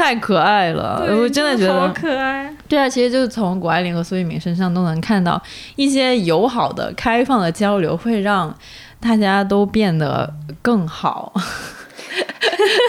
[0.01, 1.93] 太可爱了，我真的觉得好得。
[1.93, 2.51] 可爱。
[2.67, 5.41] 对啊，其实就是从谷爱凌和苏翊鸣身上都能看到
[5.77, 8.57] 一些友好的、开放的交流，会让
[8.99, 10.33] 大家都变得
[10.63, 11.31] 更好。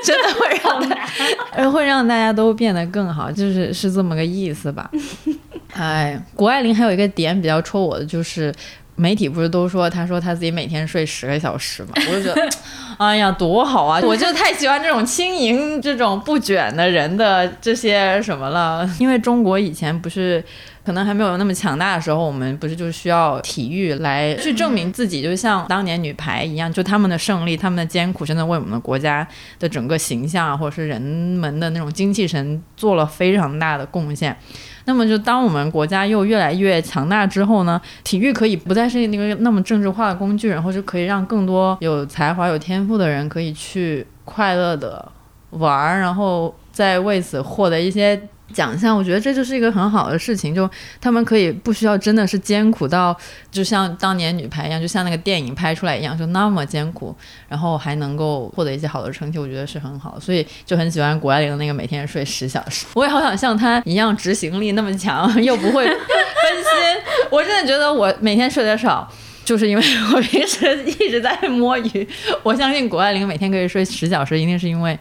[0.04, 1.10] 真的会让大，
[1.52, 4.90] 呃，会让大家都变得更好，就是是这么个意思吧。
[5.74, 8.54] 哎，谷爱凌还有一个点比较戳我的，就是
[8.96, 12.50] 媒体不是都说，他说他自己每天睡十个小时嘛，我就觉得，
[12.98, 14.00] 哎呀，多好啊！
[14.04, 20.44] 我就太喜欢这种轻盈、这种不卷的人的这些什么了，因为中国以前不是。
[20.92, 29.26] 可能还没有那么强大的时候，我们不是就需要体育来去证明自己，就像当年女排一样，就他们的胜利、他们的艰苦，真的为我们的国家
[29.58, 34.36] 的整个形象啊，或者是人们的那种精气神做了非常大的贡献。
[34.84, 45.10] 那么，就当我们国家又越来越强大之后呢，体育可以不再是那个那么政治化的工具，然后就可以让更多有才华、有天赋的人可以去快乐的
[45.52, 48.22] 玩儿，然后再为此获得一些。
[48.52, 53.16] 奖项，我觉得这就是一个很好的事情，就他们可以不需要真的是艰苦到，
[53.52, 57.16] 就像当年女排一样，就像那个电影拍出来一样，就那么艰苦，
[57.48, 67.04] 然后还能够获得一些好的成绩，我觉得是很好，所以就很喜欢谷爱凌那个每天睡十小时，我也好想像她一样执行力那么强， 又不会分心。
[67.30, 69.12] 我真的觉得我每天睡得少。
[69.44, 69.84] 就是因为
[70.14, 72.08] 我平时一直在摸鱼，
[72.44, 74.98] 我相信谷爱凌每天可以睡十小时，一定是因为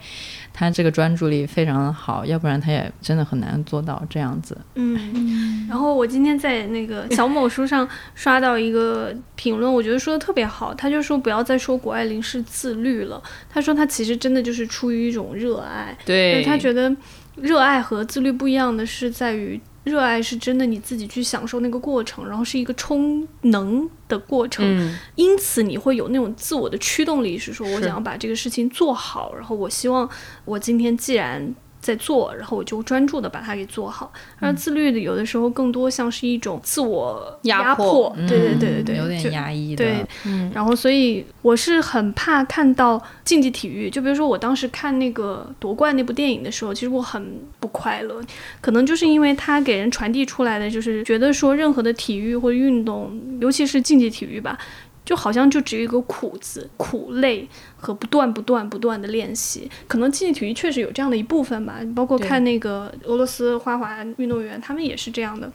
[0.52, 4.56] 她这个专注力非常好，要不然他也真的很难做到这样子。
[4.74, 10.74] 嗯，然后我今天在那个小某书上刷到一个评论，我觉得说的特别好。
[10.74, 15.96] 他就说不要再说谷爱凌是自律了，他说他其实真的就是出于一种热爱。
[16.04, 16.94] 对，他觉得
[17.36, 19.60] 热爱和自律不一样的是在于。
[19.84, 24.98] 热爱是真的你自己去享受那个过程，然后是一个充能的过程，嗯。
[25.14, 30.08] 因此你会有那种自我的驱动力，是说我想要把这个事情做好，然后我希望
[30.44, 34.12] 我今天既然在做，然后我就专注的把它给做好。
[34.38, 39.84] 而自律的有的时候更多像是一种自我压迫，迫对对对对对，有点压抑的。
[39.84, 40.06] 对，
[40.52, 48.20] 然后所以我是很怕看到竞技体育，就比如说我当时看那个夺冠那部电影的时候，其实我很不快乐，
[48.60, 54.58] 可能就是因为它给人传递出来的就是觉得说任何的体育或者运动，尤其是竞技体育吧。
[55.02, 57.48] 就好像就只有一个苦字，苦累
[57.80, 59.68] 和不断不断不断的练习。
[59.88, 65.50] 可能竞技体育确实有这样的一部分吧，包括看那个俄罗斯花滑运动员，他们也是这样的。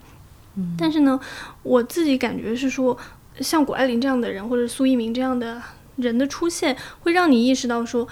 [0.78, 1.20] 但是呢，
[1.62, 2.96] 我自己感觉是说，
[3.40, 5.60] 像谷爱凌这样的人，或者苏翊鸣这样的
[5.96, 8.08] 人的出现，会让你意识到说，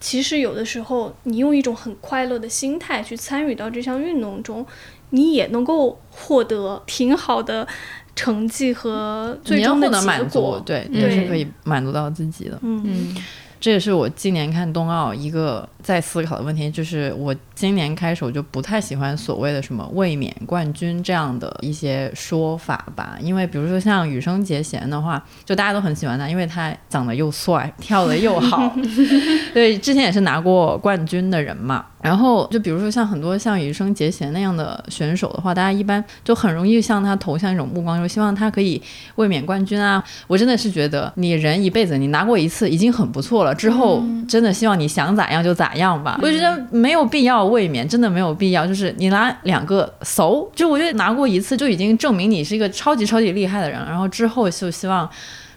[0.00, 4.66] 其实有的时候你用一种很快乐的心态去参与到这项运动中，
[5.10, 7.68] 你也能够获得挺好的
[8.16, 12.58] 成绩和最终的结果。，对，对也是可以满足到自己的。
[12.62, 13.14] 嗯
[13.62, 28.74] 这也是我今年看冬奥一个在思考的问题，就是我今年开始我就不太喜欢所谓的什么卫冕冠军这样的一些说法吧，因为比如说像羽生结弦的话，就大家都很喜欢他，因为他长得又帅，跳得又好，
[29.54, 31.86] 对，之前也是拿过冠军的人嘛。
[32.02, 38.82] 然后就比如说像很多像羽生结弦那样的选手的话，大家一般就很容易向他投向一种目光，就希望他可以
[39.14, 40.02] 卫冕冠军啊。
[40.26, 46.18] 我真的是觉得你人一辈子你拿过一次已经很不错了，之后真的希望你想咋样就咋样吧。
[46.20, 48.66] 我觉得没有必要卫冕，真的没有必要。
[48.66, 55.08] 就是你拿两个熟，就我觉得拿过一次就已经证明你是一个超级超级厉害的人，然后之后就希望。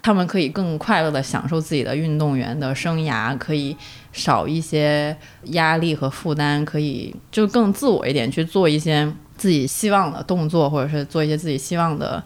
[0.05, 3.75] 他们可以更快乐的享受自己的运动员的生涯，可以
[4.15, 5.15] 少一些
[5.47, 12.23] 压力和负担，可以就更自我一点去做一些自己希望的动作，或者是做一些自己希望的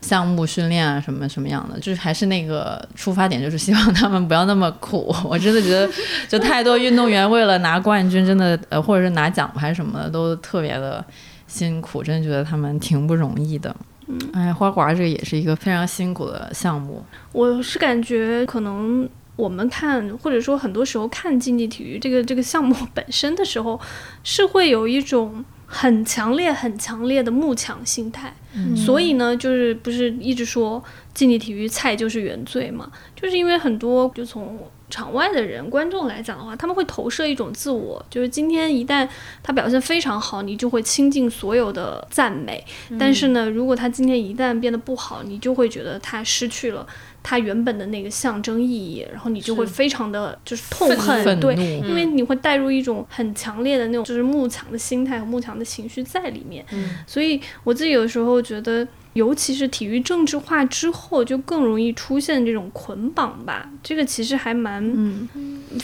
[0.00, 5.14] 项目训练啊，什么什么样的，就是还是那个出发点，就是希望他们不要那么苦。
[5.24, 5.88] 我真的觉得，
[6.28, 11.04] 就太多运动员为了拿冠军，真的呃，或者是拿奖牌什么的，都特别的
[11.46, 13.74] 辛苦，真的觉得他们挺不容易的。
[14.10, 17.04] 嗯，哎，花滑这个也是一个非常辛苦的项目。
[17.30, 19.06] 我是感觉可能
[19.38, 23.80] 我们看，或者说很多时候看竞技体育这个这个项目 本身的时候，
[24.24, 28.34] 是会有一种很强烈、很强烈的慕强心态。
[28.74, 30.82] 所以呢，就是不是一直说
[31.14, 32.90] 竞技体育菜就是原罪嘛？
[33.14, 34.58] 就是因为很多就从
[34.90, 39.06] 场外的人、观众来讲的话，他们会投射一种自我，就是今天一旦
[39.42, 42.56] 他表现非常好，你就会倾尽所有的赞美；
[42.98, 46.84] 但是呢，如果他今天一旦变得不好，你就会觉得他失去了
[47.28, 51.54] 他原本的那个象征意义，然后你就会非常的就是痛恨，对，
[51.86, 56.64] 因为你会带入一种很强烈的那种就是慕强的心态和慕强的情绪在里面。
[57.06, 58.88] 所以我自己有时候觉得，
[59.18, 63.68] 尤其是体育政治化之后，就更容易出现这种捆绑吧。
[63.82, 65.28] 这个其实还蛮，嗯，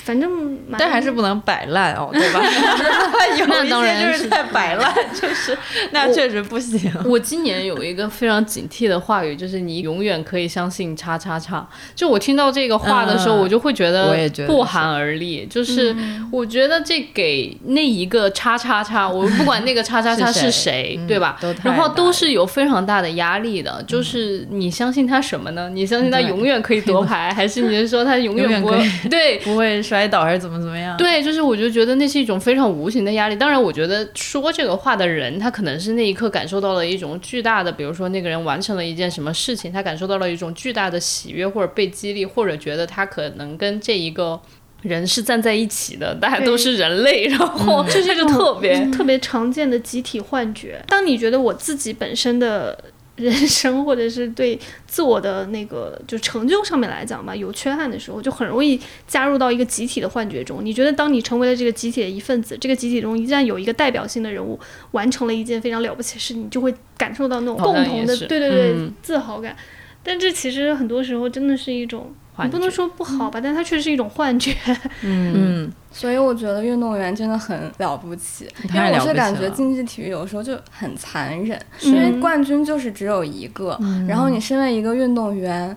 [0.04, 0.30] 反正
[0.68, 2.40] 蛮，但还是不能摆烂哦，对吧？
[3.38, 5.56] 有那一当然就是在摆烂， 就是
[5.90, 6.92] 那确实不行。
[7.04, 11.66] 我今年有一个非常警惕的话语，就是你永远可以相信叉叉叉。
[11.94, 15.44] 就我听到这个话的时候，嗯我就会觉得我也觉得不寒而栗。
[15.50, 15.94] 就是
[16.30, 23.82] 我觉得这给那一个叉叉叉，我不管那个叉叉叉是是谁嗯对吧然后都是有非常大的压力的。
[23.86, 25.68] 就是你相信他什么呢？
[25.70, 28.78] 你相信他永远可以夺牌， 还是你是说他永永远不会？
[29.08, 30.96] 对，不会摔倒还是怎么怎么样？
[30.96, 33.36] 对，就是我就觉得那是一种非常无形的压力。
[33.36, 44.40] 当然，我觉得说这个话的人，他可能是那一刻感受到了一种巨大的，比如说那个人完成了一件什么事情，他感受到了一种巨大的喜悦，或者被激励，或者觉得他可能跟这一个。
[44.84, 50.78] 人是站在一起的，大家都是人类，然后这就特别、特别常见的集体幻觉。
[50.88, 52.78] 当你觉得我自己本身的
[53.16, 60.64] 人生，或者是对自我的那个就成就上面来讲吧，有缺憾的时候，就很容易加入到一个集体的幻觉中。
[60.64, 64.58] 你觉得当你成为了这个集体的一份子，这个集体中一旦有一个代表性的人物
[64.90, 69.56] 完成了一件非常了不起的事，你就会感受到那种共同的对对对、嗯自豪感。
[70.02, 72.52] 但这其实很多时候真的是一种，你幻觉。
[72.56, 74.54] 不能说不好吧，但它确实是一种幻觉。
[75.02, 85.76] 嗯，所以我觉得运动员真的很了不起，因为我是感觉竞技体育有时候就很残忍，因为冠军就是只有一个，然后你身为一个运动员。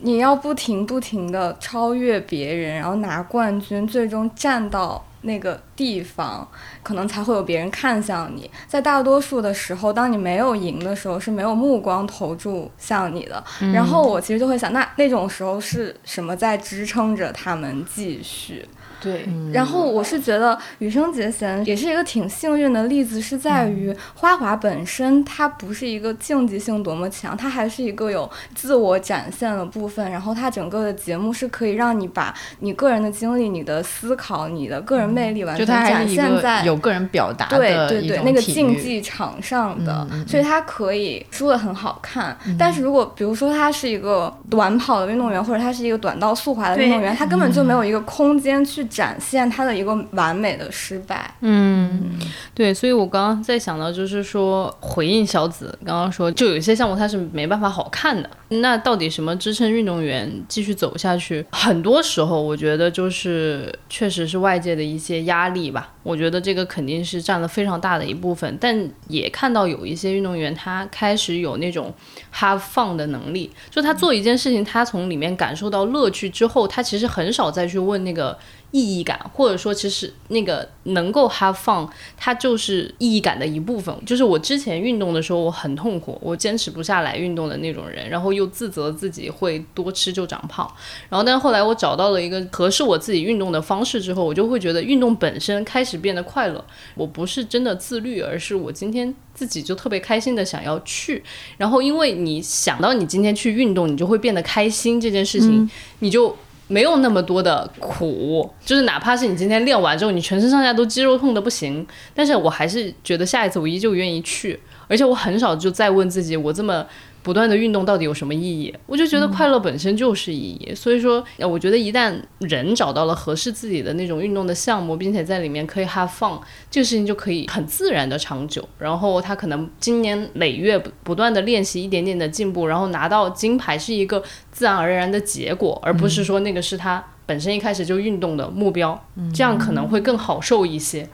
[0.00, 6.46] 你要不停不停的超越别人，然后拿冠军，最终站到那个地方，
[6.82, 8.50] 可能才会有别人看向你。
[8.66, 13.42] 在大多数的时候，当你没有赢的时候，是没有目光投注向你的。
[13.72, 18.66] 然后我其实就会想，那那种时候是什么在支撑着他们继续？
[19.00, 30.10] 对，然后我是觉得羽生结弦也是一个挺幸运的例子，是在于花滑本身它不是一个竞技性多么强，它还是一个有自我展现的部分。
[30.10, 42.36] 然后它整个的节目是可以让你把你个人的经历、你的思考、你的个人魅力完全展现在有个人表达对对对，那个竞技场上的，所以它可以输的很好看。
[42.58, 51.34] 但是如果比如说他是一个短跑的运动员，或者他是一个短道速滑的运动员，他根本就没有一个空间去展现他的一个完美的失败。
[51.40, 52.18] 嗯，
[52.54, 58.28] 对，所以我刚刚在想到，就是说回应小紫刚刚说，就有一些项目它是没办法好看的。
[58.50, 61.44] 那到底什么支撑运动员继续走下去？
[61.52, 65.92] 很多时候，我觉得就是确实是外界的一些压力吧。
[66.02, 71.92] 我觉得这个肯定是占了非常大的一部分，但也看到有一些运动员他开始有那种
[72.34, 78.38] have fun 的能力，就他做一件事情，他从里面感受到乐趣之后，他其实很少再去问那个。
[78.70, 83.94] 意义感，或者说，其实那个能够 have fun，它就是意义感的一部分。
[84.04, 90.70] 就是我之前运动的时候，我很痛苦，我坚持不下来运动的那种人，然后又自责自己会多吃就长胖。
[91.08, 96.62] 然后，但是后来我找到了一个合适我自己运动的方式之后，我就会觉得运动本身开始变得快乐。
[96.94, 101.24] 我不是真的自律，而是我今天自己就特别开心的想要去。
[101.56, 106.36] 然后，因为你想到你今天去运动，你就会变得开心，这件事情你就。
[106.68, 116.86] 没有那么多的苦，就是哪怕是你今天练完之后，你全身上下都肌肉痛的不行，但是我还是觉得下一次我依旧愿意去，而且我很少就再问自己，我这么。
[117.28, 118.74] 不断的运动到底有什么意义？
[118.86, 120.74] 我就觉得快乐本身就是意义。
[120.74, 128.66] 所以说，我觉得一旦人找到了合适自己的那种运动的项目，并且在里面可以 have fun，这个事情就可以很自然的长久。
[128.78, 138.98] 然后他可能今年累月不断的练习，一点点的进步，然后拿到金牌是一个自然而然的结果，而不是说那个是他本身一开始就运动的目标。
[139.34, 141.06] 这样可能会更好受一些。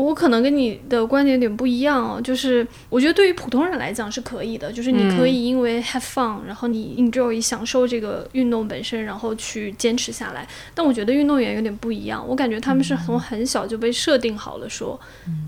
[0.00, 10.46] 我可能跟你的观点有点不一样哦，就是我觉得对于普通人来讲是可以的，就是你可以因为 have fun，然后你 enjoy 享受这个运动本身，然后去坚持下来。
[10.74, 14.98] 但我觉得运动员有点不一样，我感觉他们是从很小就被设定好了，说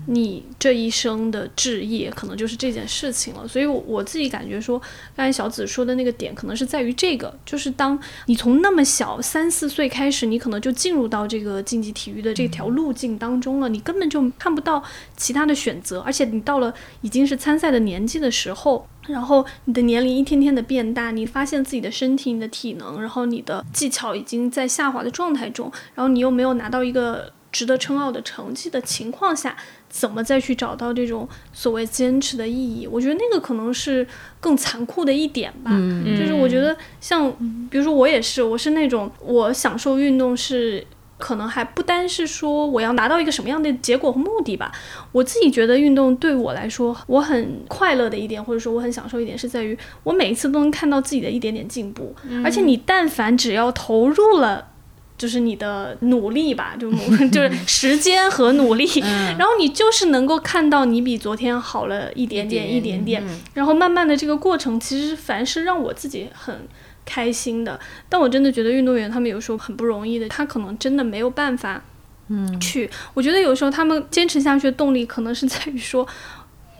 [0.07, 3.47] 你这一生的志业可能就是这件事情了。
[3.47, 4.79] 所以我自己感觉说，
[5.15, 14.23] 刚才小紫说的那个点可能是在于这个，就是当你从那么小三四岁开始，你可能就进入到这个竞技体育的这条路径当中了，你根本就。
[14.43, 14.83] 看不到
[15.15, 29.55] 其他的选择，而且你到了已经是参赛的年纪的时候，然后你的年龄一天天的变大，你发现自己的身体、你的体能，然后你的技巧已经在下滑的状态中，然后你又没有拿到一个值得称傲的成绩的情况下，
[29.87, 32.85] 怎么再去找到这种所谓坚持的意义？
[32.85, 34.05] 我觉得那个可能是
[34.41, 35.71] 更残酷的一点吧。
[36.17, 37.31] 就是我觉得像，
[37.69, 40.85] 比如说我也是，我是那种我享受运动是。
[41.23, 44.69] 可能还不单是说我要拿到一个什么样的结果和目的吧。
[45.13, 52.13] 我自己觉得运动对我来说，我很快乐的一点，或者说我很享受一点，是在于我每一次都能看到自己的一点点进步。
[52.43, 54.67] 而且你但凡只要投入了，
[55.17, 56.91] 就是你的努力吧，就
[57.31, 58.85] 就是时间和努力，
[59.39, 63.23] 然后你就是能够看到你比昨天好了一点点，一点点。
[63.53, 66.67] 然后慢慢的这个过程，其实凡是让我自己很。
[67.05, 67.79] 开心的，
[68.09, 71.83] 但我真的觉得运动员他们有时候很不容易的，他可能真的没有办法，
[72.27, 72.89] 嗯，去。
[73.13, 76.07] 我觉得有时候他们坚持下去的动力，可能是在于说。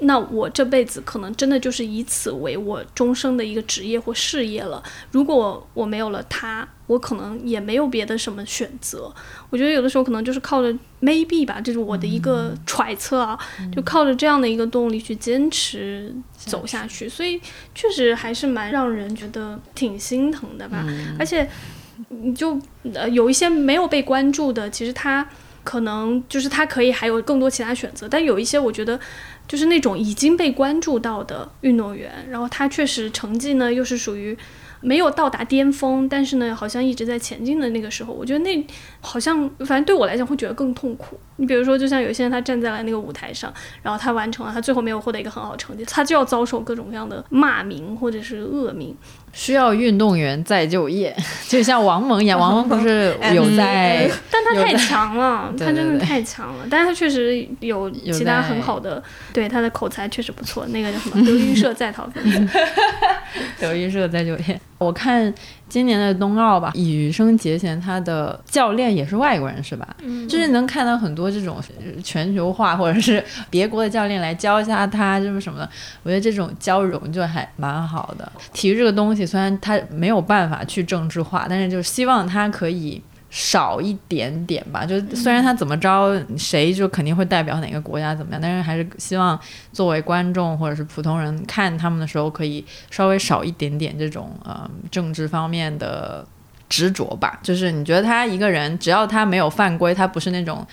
[0.04, 4.82] 那我这辈子可能真的就是以此为我终生的一个职业或事业了。
[5.12, 9.14] 如果我没有了它，我可能也没有别的什么选择。
[9.50, 13.40] 我觉得有的时候可能就是靠着 maybe 吧，这是我的一个揣测啊，
[13.74, 17.08] 就靠着这样的一个动力去坚持走下去。
[17.10, 17.40] 所以
[17.74, 20.86] 确实还是蛮让人觉得挺心疼的吧。
[21.18, 21.50] 而且，
[22.10, 22.60] 你就
[22.94, 25.28] 呃有一些没有被关注的，其实他
[25.64, 29.00] 可能就是他可以还有更多其他选择，但有一些我觉得。
[29.48, 34.36] 就是那种已经被关注到的运动员，然后他确实成绩呢又是属于
[34.82, 38.68] 没有到达巅峰，但是呢好像一直在前进的那个时候，我觉得那
[39.00, 41.20] 好像反正对我来讲会觉得更痛苦。
[41.38, 48.96] 你比如说，就像有些人他站在了那个舞台上，然后他完成了，他最后没有获得一个很好的成绩，他就要遭受各种各样的骂名或者是恶名。
[49.34, 51.14] 需要运动员再就业，
[51.50, 59.04] 就像王蒙一样， 王蒙不是有在，但他太强了， 他真的太强了，但是他确实有其他很好的，
[59.34, 62.50] 对他的口才确实不错，那个叫什么德云社在逃分，
[63.60, 64.60] 德云社再就业。
[64.78, 65.34] 我看
[65.74, 69.88] 今年的冬奥吧，羽生结弦他的教练也是外国人是吧？
[70.04, 71.60] 嗯，就是能看到很多这种
[72.04, 75.68] 全球化或者是别国的教练来教一下他就是什么的，
[76.04, 78.32] 我觉得这种交融就还蛮好的。
[78.54, 83.02] 体育这个东西虽然它没有办法去政治化，但是就是希望它可以。
[83.36, 89.38] 少一点点吧，就虽然他怎么着，谁就肯定会代表哪个国家怎么样，但是还是希望
[89.72, 96.24] 作为观众或者是普通人看他们的时候，可以稍微少一点点这种呃政治方面的
[96.70, 97.40] 执着吧。
[97.42, 100.64] 就是你觉得他一个人，只要他没有犯规，他不是那种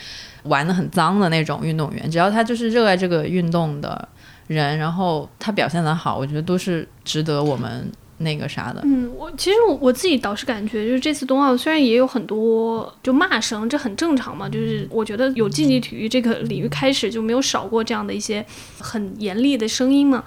[0.43, 4.07] 玩的很脏的那种运动员，只要他就是热爱这个运动的
[4.49, 7.91] 人，然后他表现的好，我觉得都是值得我们。
[8.21, 8.81] 那个啥的。
[8.85, 14.49] 嗯，我其实我我自己倒是感觉，就是这次冬奥虽然也有很多就骂声，这很正常嘛。
[14.49, 18.45] 就是我觉得有竞技体育这个领域开始就没有少过这样的一些
[18.79, 20.23] 很严厉的声音嘛。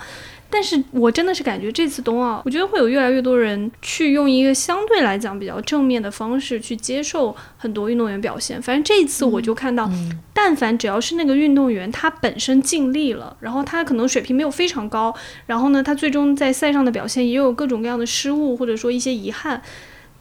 [0.54, 8.62] 但是我真的是感觉这次冬奥，我觉得会有越来越多人去用一个相对来讲比较正面的方式去接受很多运动员表现。
[8.62, 9.90] 反正这一次我就看到，
[10.32, 15.12] 但凡只要是那个运动员他本身尽力了，然后他可能水平没有非常高，
[15.48, 19.60] 然后呢他最终在赛上的表现也有各种各样的失误或者说一些遗憾，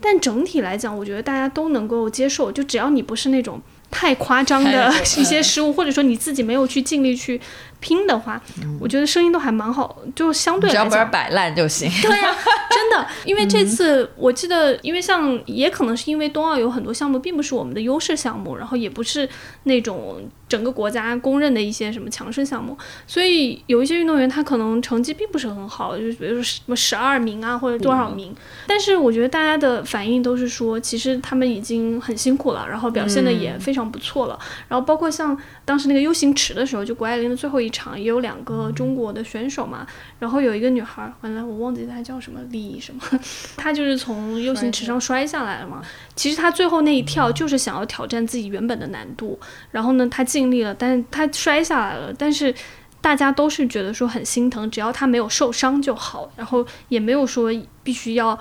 [0.03, 2.50] 但整体来讲，我觉得大家都能够接受。
[2.50, 7.40] 就只要你不是那种太夸张的 一些失误，或者说你自己没有去尽力去。
[7.82, 8.40] 拼的话，
[8.78, 11.90] 我觉得声音都还蛮好，就相对来讲，只要不是摆烂就行。
[12.00, 12.32] 对呀，
[12.70, 19.28] 真的，因为这次我记得，因为像也可能是因为冬奥有很多项目并不是我们的优势项目，然后也不是
[19.64, 20.22] 那种
[20.53, 22.76] 整个国家公认的一些什么强势项目，
[23.07, 28.32] 所以有一些运动员他可能成绩并不是很好，就是比如说什么十二名啊或者多少名，
[28.66, 34.38] 但是我觉得大家的反应都是说，其实他们已经很辛苦了，然后表现的也非常不错了，
[34.68, 37.72] 然后包括像当时那个 U 型池的时候，就谷爱凌的最后一。
[37.72, 39.86] 场也有两个中国的选手嘛，
[40.18, 43.00] 然后有一个女孩，完了我忘记她叫什么李什么，
[43.57, 45.82] 她就是从 U 型池上摔下来了嘛。
[46.14, 49.40] 其实她最后那一跳就是想要挑战自己原本的难度，
[49.70, 52.12] 然后呢，她尽力了，但是他摔下来了。
[52.12, 52.55] 但是
[53.01, 57.51] 大家都是觉得说很心疼，只要他没有受伤就好，然后也没有说
[57.82, 58.38] 必须要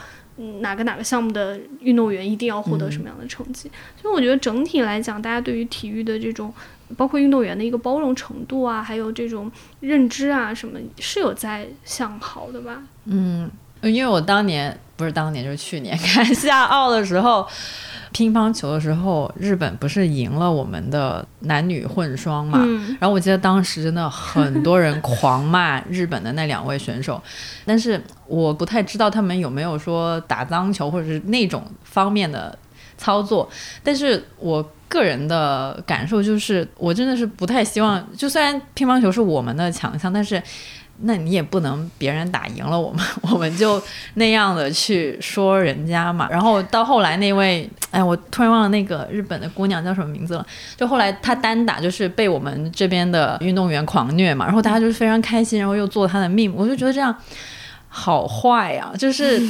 [0.62, 3.70] 哪个哪个项目的运动员一定要获得什么样的成绩。
[4.02, 6.52] 所以我觉得整体来讲，大家对于体育的这种。
[6.98, 9.50] 包括运动员的一个包容程度啊，还有这种
[9.80, 12.84] 认知啊，什么是有在向好的吧？
[13.06, 13.50] 嗯，
[13.82, 17.48] 因为我当年不是当年，就是去年 看夏奥的时候，
[18.12, 22.60] 乒乓球的时候，日本不是赢了我们的男女混双嘛？
[23.00, 27.22] 然后我记得当时真的很多人狂骂日本的那两位选手，
[27.66, 32.58] 但是我不太知道他们有没有说打脏球或者是那种方面的
[32.98, 33.50] 操作，
[33.84, 34.68] 但是我。
[34.92, 38.06] 个人的感受就是，我真的是不太希望。
[38.14, 40.44] 就虽然乒乓球是我们的强项，但是，
[41.04, 43.82] 那你也不能别人打赢了我们， 我们就
[44.16, 46.28] 那样的去说人家嘛。
[46.30, 50.46] 然后到后来那位，哎，我突然忘了那个日本的姑娘叫什么名字了。
[50.76, 57.16] 就后来她单打就是被我们这边的运动员狂虐嘛，然后大家就是非常开心，然后又做她的命，我就觉得这样
[57.88, 58.92] 好坏呀。
[58.98, 59.42] 就是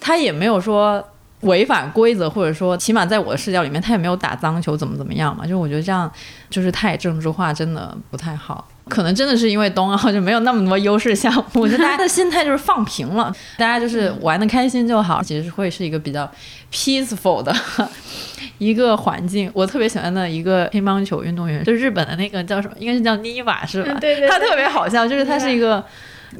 [0.00, 1.02] 她也没有说。
[1.42, 5.46] 违反规则，或者说起码在我的视角里面，他也没有打脏球，怎么怎么样嘛？
[5.46, 6.10] 就我觉得这样
[6.48, 8.66] 就是太政治化，真的不太好。
[8.88, 15.22] 可能真的是因为冬奥就没有那么多优势项目，我觉得大家的心态就是放平了，大家就是玩的开心就好。
[15.22, 16.30] 其实会是一个比较
[16.72, 17.54] peaceful 的
[18.58, 19.50] 一个环境。
[19.52, 22.74] 我特别喜欢的一个乒乓球运动员，就日本的那个叫什么？
[22.78, 23.94] 应该是叫妮瓦是吧？
[24.00, 25.84] 对对，他特别好笑，就是他是一个。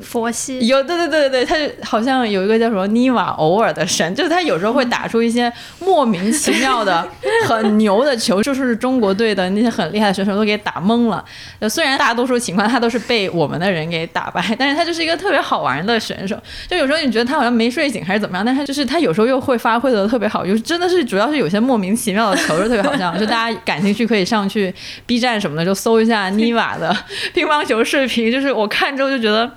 [0.03, 7.07] 佛系有对对对对对，他就好像有一个叫什么妮瓦偶尔的神，就是他有时候会打出一些莫名其妙的
[7.47, 11.25] 很牛的球，就是中国队的那些很厉害的选手都给打懵了。
[11.69, 16.37] 虽然大多数情况他都是被我们的人给打败，但是他就是一个特别好玩的选手。
[16.69, 23.17] 就有时候你觉得他好像没睡醒还是怎么样，但他就是他有时候又会发挥的特别好，就是真的是主要是有些莫名其妙的球是特别好笑。
[23.17, 24.75] 就大家感兴趣可以上去
[25.07, 26.95] B 站什么的就搜一下妮瓦的
[27.35, 29.51] 乒乓球视频，就是我看之后就觉得。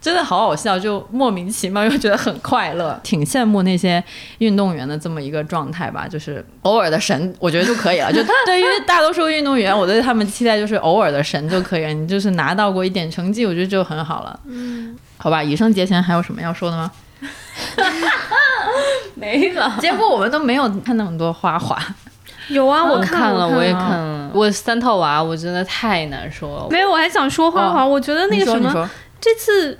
[0.00, 4.02] 真的好好笑，就莫名其妙又觉得很快乐，挺羡慕那些
[4.38, 6.06] 运动员的这么一个状态吧。
[6.08, 8.12] 就是偶尔的神，我觉得就可以了。
[8.12, 11.92] 就 对于大多数运动员，我对他们期待就是偶尔的神就可以了。
[11.92, 14.38] 你就是拿到过一点成绩，我觉得就很好了。
[14.46, 15.42] 嗯，好吧。
[15.42, 16.90] 羽生结弦还有什么要说的吗？
[19.14, 19.76] 没了。
[19.80, 21.80] 结果我们都没有看那么多花滑。
[22.48, 24.30] 有啊，我看了，我也看了。
[24.32, 26.66] 我三套娃，我真的太难说了。
[26.70, 28.88] 没有，我还想说花滑，我觉得那个什么，
[29.26, 29.78] 这次。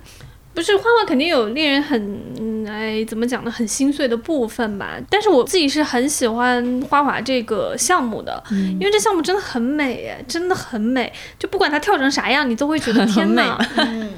[0.57, 13.59] 不是花花肯定有令人很哎怎么讲呢很心碎的部分吧，但是我自己是很喜欢花滑这个项目的，因为这项目真的很美哎，真的很美，就不管它跳成啥样，你都会觉得天 哪，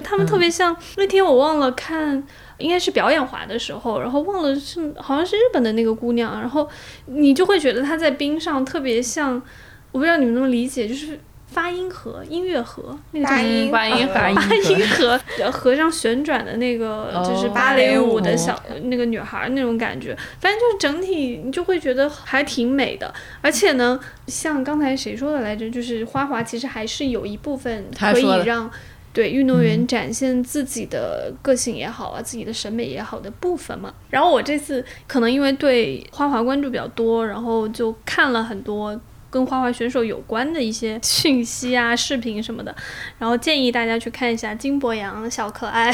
[0.05, 2.22] 他们特别像那天我忘了看，
[2.59, 6.68] 应该是表演滑的时候，然后忘了是好像是日本的那个姑娘，然后
[7.07, 9.43] 你就会觉得她在冰上特别像，
[9.91, 11.18] 我不知道你们能不能理解，就是。
[11.49, 15.21] 发音盒，音乐盒，那个发音发音发音盒，
[15.51, 23.13] 盒上旋转的那个，就是芭蕾舞的小那个女孩那种感觉，反正就是整体你就会觉得还挺美的。
[23.41, 28.71] 而且呢，像刚才谁说的来着，就是花滑其实还是有一部分可以让
[29.13, 33.93] 对运动员展现自己的个性也好啊，自己的审美也好的部分嘛。
[34.11, 39.01] 然后我这次可能因为对花滑关注比较多，然后就看了很多。
[39.31, 42.74] 跟花滑选手有关的一些讯息啊、视频什么的，
[43.18, 45.93] 然后建议大家去看一下金博洋小可爱，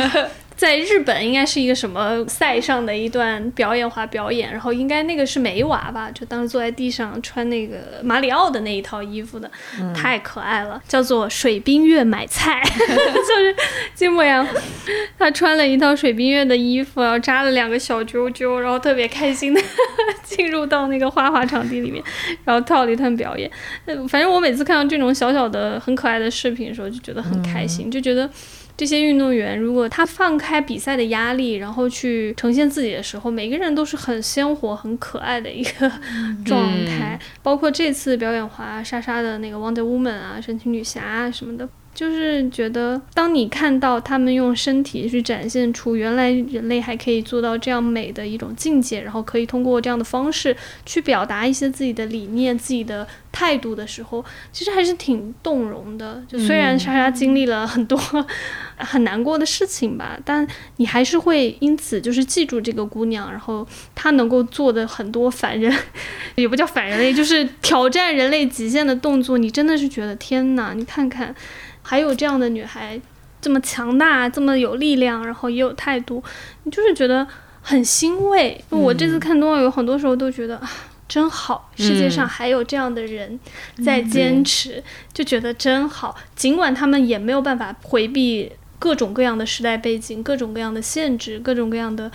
[0.56, 9.50] 在日本应该是一个什么赛上的一段表演滑表演，然后应该那个是梅娃吧，就当时坐在地上穿那个马里奥的那一套衣服的，
[9.94, 13.54] 太可爱了，叫做水冰月买菜， 就是
[13.94, 14.46] 金木阳，
[15.18, 19.60] 他穿了一套水冰月的衣服，然后扎了两个小揪揪，然后特别开心的
[20.24, 22.02] 进入到那个花滑场地里面，
[22.44, 23.50] 然后跳了一段表演。
[23.84, 28.30] 呃反正我每次看到这种小小的很可爱的视频的时候，就觉得很开心，就觉得。
[28.76, 35.90] 这些运动员，如果他放开比赛的压力，然后去呈现自己的时候，每个人都是很鲜活、很可爱的一个
[36.44, 37.18] 状态。
[37.42, 41.66] 包括这次表演滑莎莎的那个 Wonder Woman 啊、神奇女侠啊什么的，
[41.96, 54.22] 就是觉得当你看到他们用身体去展现出原来人类还可以做到这样美的一种境界，然后可以通过这样的方式去表达一些自己的理念、自己的态度的时候，
[54.52, 56.22] 其实还是挺动容的。
[56.28, 57.98] 就虽然莎莎经历了很多。
[58.78, 65.74] 很难过的事情吧，但你还是会因此就是记住这个姑娘，然后她能够做的很多反人，
[66.36, 70.74] 也不叫反人类，就是挑战人类极限的动作，你真的是觉得天哪！
[70.74, 71.34] 你看看，
[71.86, 73.00] 还有这样的女孩，
[73.40, 76.20] 这么强大，这么有力量，然后也有态度，
[76.64, 77.24] 你就是觉得
[77.62, 78.60] 很欣慰。
[78.70, 80.68] 我这次看冬奥，有很多时候都觉得啊，
[81.06, 83.38] 真好，世界上还有这样的人
[83.84, 84.82] 在坚持，
[85.12, 86.16] 就觉得真好。
[86.34, 88.50] 尽管他们也没有办法回避。
[88.78, 92.12] 各种各样的时代背景，各种各样的限制，各种各样的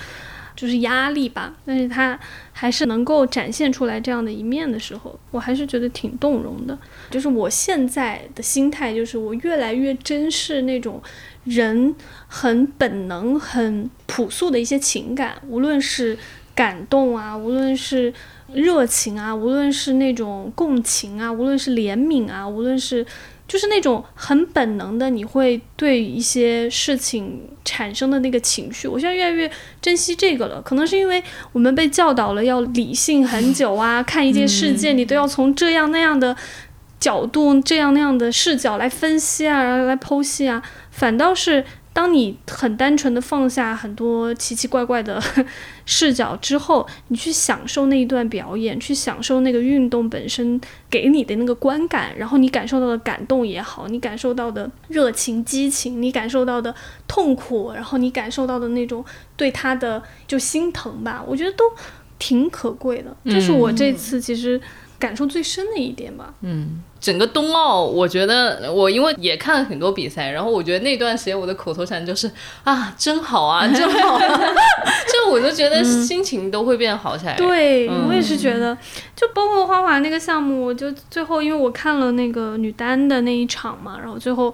[0.56, 1.54] 就是压力吧。
[1.66, 2.18] 但是他
[2.62, 6.78] 还是能够展现出来这样的一面的时候，我还是觉得挺动容的。
[7.10, 11.02] 就是我现在的心态，就是我越来越珍视那种
[11.44, 11.96] 人
[12.28, 16.16] 很本能、很朴素的一些情感，无论是
[16.54, 18.14] 感动啊，无论是
[18.54, 23.04] 热情啊，无论是那种共情啊，无论是怜悯啊，无论是。
[23.52, 28.88] 就是那种很本能的，你会对一些事情产生的那个情绪。
[28.88, 31.22] 我现在越来越珍惜这个了，可能是因为
[31.52, 36.34] 我们被教导了要理性很久啊，看一件事件你都要从这样那样的
[36.98, 41.66] 角度、这样那样的视角来分析啊，然后来剖析啊，反倒是。
[41.94, 45.22] 当你很单纯的放下很多奇奇怪怪的
[45.86, 56.74] 视角之后，你去享受那一段表演，去享受那个运动本身给你的那个观感，然后你感受到的感动也好，你感受到的热情、激情，你感受到的
[57.10, 59.04] 痛苦，然后你感受到的那种
[59.36, 61.66] 对他的就心疼吧，我觉得都
[62.18, 63.14] 挺可贵的。
[63.26, 64.60] 这是我这次其实
[65.02, 66.34] 感受最深的一点吧。
[66.42, 66.82] 嗯。
[67.02, 72.30] 整个冬奥，我觉得我因为也看了很多比赛，然后我觉得那段时间我的口头禅就是
[72.64, 74.20] 啊，真好啊， 真好，
[75.10, 77.36] 就我就觉得心情都会变好起来。
[77.36, 78.78] 对我也是觉得，
[79.16, 84.54] 就包括花滑那个项目，我就最后因为我看了那个女单的那一场嘛，然后最后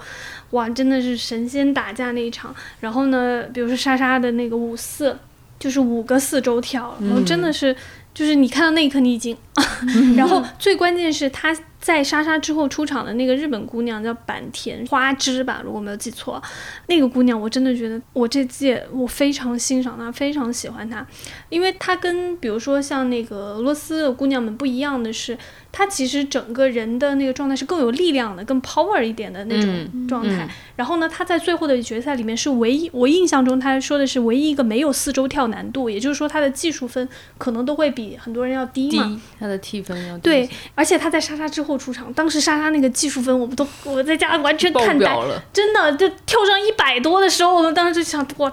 [0.52, 2.56] 哇，真的是神仙打架那一场。
[2.80, 5.18] 然后呢，比如说莎莎的那个五四，
[5.60, 7.76] 就是五个四周跳，然后真的是
[8.18, 9.38] 就是你看到那一刻你已经，
[10.18, 11.56] 然后最关键是她。
[11.80, 16.42] 在莎莎之后出场的那个日本姑娘叫坂田花枝吧，如果没有记错，
[16.88, 21.06] 那个姑娘我真的觉得我这届我非常欣赏她，非常喜欢她，
[21.48, 25.38] 因为她跟比如说像那个俄罗斯的姑娘们不一样的是，
[25.78, 30.50] 她其实整个人的那个状态是更有力量的，更 power 一点的那种状态。
[30.76, 37.08] 然后呢，他在最后的决赛里面是唯一，我印象中他说的是唯一一个没有四周跳难度，也就是说他的技术分
[37.38, 39.22] 可能都会比很多人要低嘛。
[39.40, 40.22] 他的 T 分要低。
[40.22, 41.78] 对，而且他在莎莎之后。
[41.78, 48.52] 出场，当时莎莎那个技术分，我们都我在家完全看呆了，真的就跳上一百多的时候，我们当时就想，我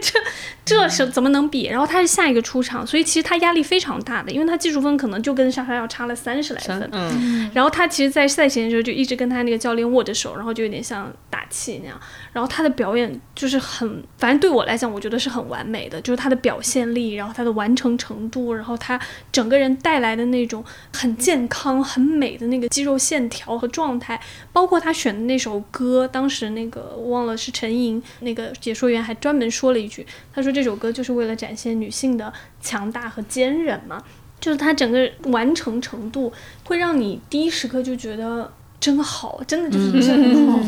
[0.00, 0.18] 这
[0.64, 1.66] 这是怎么能比？
[1.66, 6.88] 然后他是下一个出场，所以其实他压力非常大的，因为他技术分可能就跟莎莎要差了三十来分。
[6.92, 12.00] 嗯，然后他其实，在赛前的时候就一直跟他那个教练握着手，然后就有点像打气那样。
[12.32, 18.98] 然后他的表演就是很，反正对我来讲，我觉得是很完美的，就是他的表现力，然后他的完成程度，然后他
[19.30, 24.20] 整个人带来的那种很健康、很美的那个肌肉线条和状态，
[24.52, 34.02] 包括他选的那首歌，当时那个我忘了是陈莹那个解说员还专门说了一句，他说这首歌就是为了展现女性的强大和坚韧嘛，
[34.42, 36.30] 就是他整个完成程度
[36.64, 38.52] 会让你第一时刻就觉得。
[38.82, 40.58] 真好，真的就是真好，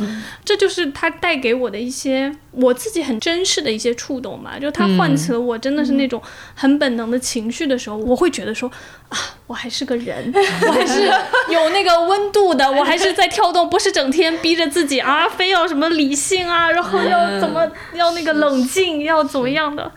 [0.45, 4.57] 这就是他带给我的一些我自己很真实的一些触动吧。
[4.57, 6.22] 就他唤起了我真的是那种
[6.55, 8.70] 很本能的情绪的时候，我会觉得说
[9.09, 9.18] 啊，
[9.49, 11.11] 我还是个人， 我还是
[11.53, 19.91] 有那个温度的，我还是在跳动，不是整天逼着自己啊，非要什么理性啊，然后要怎么要那个冷静，要怎么样的？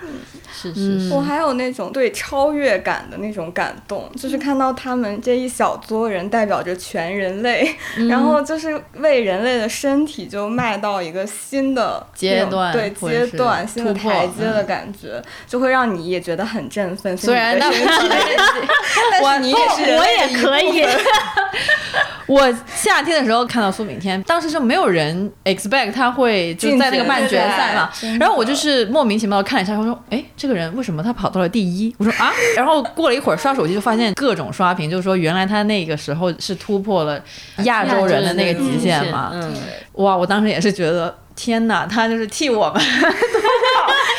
[0.51, 7.75] 是是是，我还有那种对超越感的那种感动，就是看到他们这一小撮人代表着全人类，
[8.09, 17.15] 然后就是为人类的身体就迈到一个新的阶段对阶段、新的台阶的感觉，就会让你也觉得很振奋。
[17.17, 18.09] 虽然那那不是
[19.11, 20.81] 但是你也是人我也类的一可以。
[20.81, 27.89] 部 分 我夏天的时候看到苏炳添，当时就没有人 expect 他会就在那个半决赛嘛。
[28.19, 31.95] 然后我就是莫名其妙的看了一下，我说，哎，这个人为什么他跑到了第一？
[31.97, 37.21] 我说啊，然后过了一会儿刷手机就发现各种刷屏，就是说原来他那个时候是突破了
[37.63, 39.53] 亚洲人的那个极限嘛，嗯，
[39.93, 41.15] 哇，我当时也是觉得。
[41.37, 42.83] 天哪，他就是替我们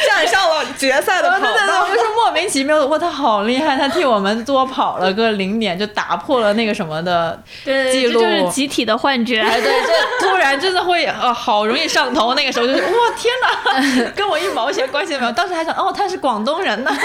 [0.07, 1.97] 站上了决赛的跑对对对。
[1.97, 9.41] 就是莫名其妙的，哇，他好厉害，他替我们多跑了个零点，就打破了那个什么的，记录这就是集体的幻觉。
[9.41, 12.35] 哎，对，这突然真的会呃，好容易上头。
[12.35, 15.33] 那个时候就是哇，天哪， 跟我一毛钱关系都没有。
[15.33, 16.97] 当时还想，哦，他是广东人呢，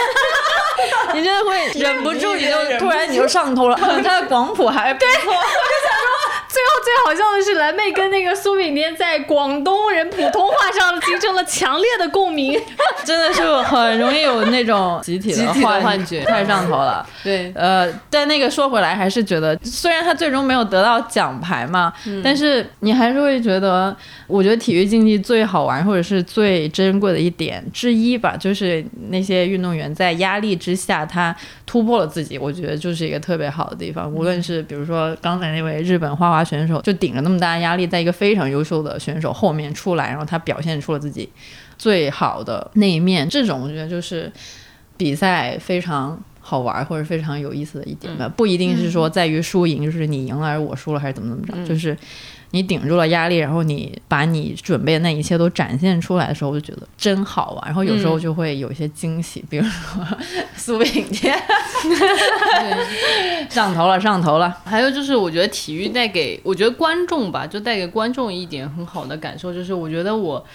[1.14, 3.76] 你真的会忍不住，你就突然你就上头了。
[4.04, 5.34] 他的广普还不错，最
[6.62, 12.60] 后最好笑的是，蓝妹跟那个苏炳添在广东人普通话上形成了强烈的共鸣。
[13.06, 17.06] 真的是很容易有那种集体的幻觉太上头了。
[17.24, 21.92] 对，呃，但那个说回来，还是觉得虽然他最终没有得到奖牌嘛，
[22.24, 23.96] 但是你还是会觉得，
[24.28, 31.36] 我觉得体育竞技最好玩或者是最珍贵的一点之一吧，就是那些运动员在压力之下，他
[31.74, 34.08] 突破了自己，我觉得就是一个特别好的地方。
[34.14, 41.28] 无论是比如说刚才那位日本花滑选手，就顶着那么大压力，在一个非常优秀的选手后面出来，然后他表现出了自己
[41.76, 44.32] 最好的那一面，这种我觉得就是
[44.98, 51.98] 比赛非常好玩或者非常有意思的一点吧，不一定是说在于输赢，就是你赢了还是我输了还是怎么怎么着，就是
[52.54, 57.64] 你顶住了压力，然后你把你准备的那一切都展现出来的时候，我就觉得真好啊。
[57.66, 60.06] 然后有时候就会有一些惊喜，比如说
[60.56, 61.36] 苏炳添
[63.50, 64.56] 上头了，上头了。
[64.64, 70.46] 还有就是，我觉得体育带给我觉得观众吧，就带给观众一点很好的感受，就是我觉得我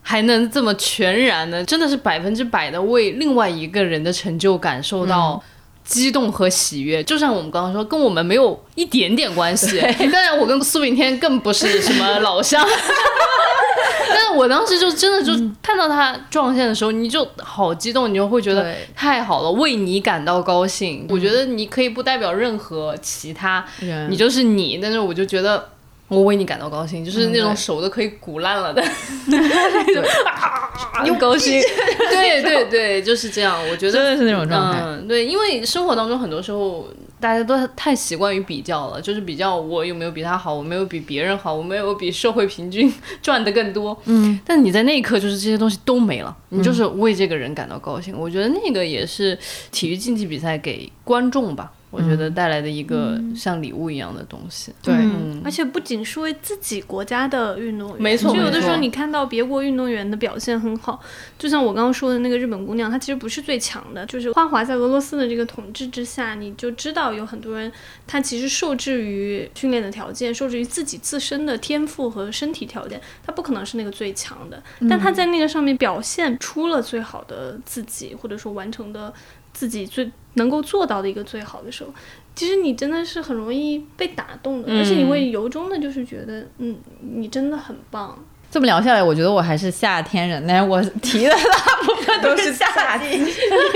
[0.00, 5.42] 还能这么全然的，真的是百分之百的为另外一个人的成就感受到。
[5.88, 9.80] 激动和喜悦，就像我们刚刚说，跟我们没有一点点关系。
[10.12, 12.62] 当然，我跟苏炳添更不是什么老乡，
[14.06, 15.32] 但是我当时就真的就
[15.62, 21.06] 看到他撞线的时候，你就好激动，你就会觉得太好了，为你感到高兴。
[21.08, 25.70] 我觉得你可以不代表任何其他，人你就是你，但是我就觉得。
[26.08, 28.82] 我为你感到高兴，就是那种手都可以鼓烂了的，
[29.28, 31.60] 那种 啊，又高兴，
[32.10, 33.60] 对对对，就是这样。
[33.68, 34.80] 我觉得真的是那种状态。
[34.82, 36.88] 嗯，对，因为生活当中很多时候
[37.20, 42.90] 大家都太习惯于比较了，就是比较我有没有比他好，我没有比别人好，我没有比社会平均
[43.20, 43.94] 赚的更多。
[44.06, 48.16] 嗯，但你在那一刻就是这些东西都没了，你就是为这个人感到高兴。
[48.18, 49.38] 我觉得那个也是
[49.70, 51.70] 体育竞技比赛给观众吧。
[51.90, 54.94] 我觉得带来的一个像礼物一样的东西，对。
[54.94, 61.00] 嗯，而且不仅是为自己国家的运动员，没错就有的时候你看到别国运动员的表现很好，
[61.38, 67.72] 就像我刚刚说的那个日本姑娘，她其实不是最强的，就是花滑在俄罗斯的这个统治之下，你就知道有很多人
[68.06, 79.12] 他其实受制于训练的条件，受制于自己自身的天赋和身体条件，他不可能是那个最强的，但他在那个上面表现出了最好的自己，或者说完成的
[79.58, 81.92] 自己最能够做到的一个最好的时候，
[82.36, 88.16] 其实你真的是很容易被打动的，而且你会由衷的，就是觉得，嗯，你真的很棒。
[88.48, 90.64] 这么聊下来，我觉得我还是夏天人呢。
[90.64, 93.20] 我提的大部分都是夏季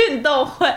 [0.08, 0.72] 运动会，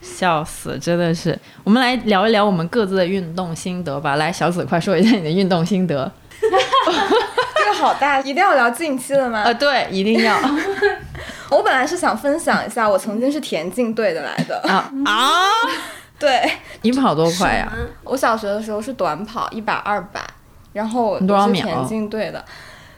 [0.00, 1.36] 笑死，真的是。
[1.64, 4.14] 我们来聊一聊我们各自的运动心得吧。
[4.14, 6.12] 来，小紫，快说一下你的运动心得。
[6.40, 9.42] 这个好大，一定要聊近期的吗？
[9.42, 10.38] 呃，对，一定要
[11.54, 14.60] 我本来是想分享一下，我曾经是田径队的来的。
[14.68, 15.48] 啊 啊！
[16.18, 16.50] 对
[16.82, 17.70] 你跑多快呀、
[18.04, 20.20] 我小学的时候是短跑一百、二百，
[20.72, 22.42] 然后你多少秒我是田径队的。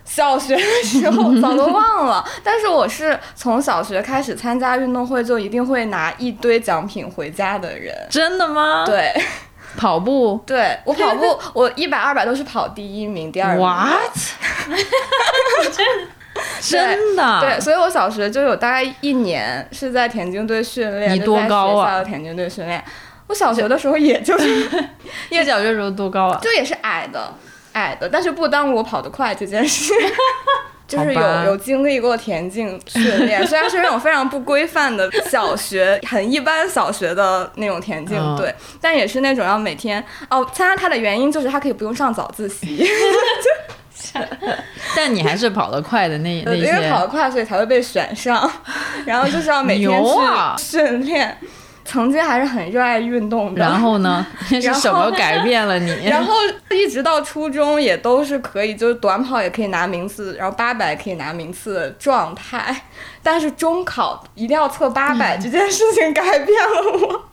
[0.05, 7.93] 小学的时候早都忘了，但是我是从小学开始参加运动会，就一定会拿一堆奖品回家的人。
[8.09, 9.13] 真的吗？，对，
[9.77, 13.67] 跑步 对我跑步，我一百、二百都是跑第一名、第二名。
[13.67, 14.17] ，what？
[16.61, 17.41] 真的？
[17.41, 21.13] 对，所以我小学就有大概一年是在田径队训练。
[21.13, 22.83] 你就在多高啊学校的田径队训练。
[23.29, 24.69] 我小学的时候也就是
[25.31, 26.39] 叶小学时候多高啊？
[26.43, 27.35] 就也是矮的，
[27.73, 29.93] 矮的，但是不耽误我跑得快这件事。
[30.87, 43.66] 就是有有经历过田径训练，虽然是那种非常不规范的小学，很一般小学的那种田径队，但也是那种要每天哦参加它的原因就是它可以不用上早自习，就
[44.95, 47.07] 但你还是跑得快的那那些因为跑得。
[47.09, 48.51] 快，所以才会被选上。
[49.05, 50.11] 然后就是要每天去
[50.59, 51.37] 训练。
[51.89, 54.27] 曾经还是很热爱运动的，然后呢？
[54.49, 56.09] 是什么改变了你？
[56.09, 56.35] 然后
[56.71, 62.75] 一直到初中也都是可以，就是短跑也可以拿名次，然后八百可以拿名次的状态。
[63.23, 67.25] 但是中考一定要测八百、 这件事情改变了我。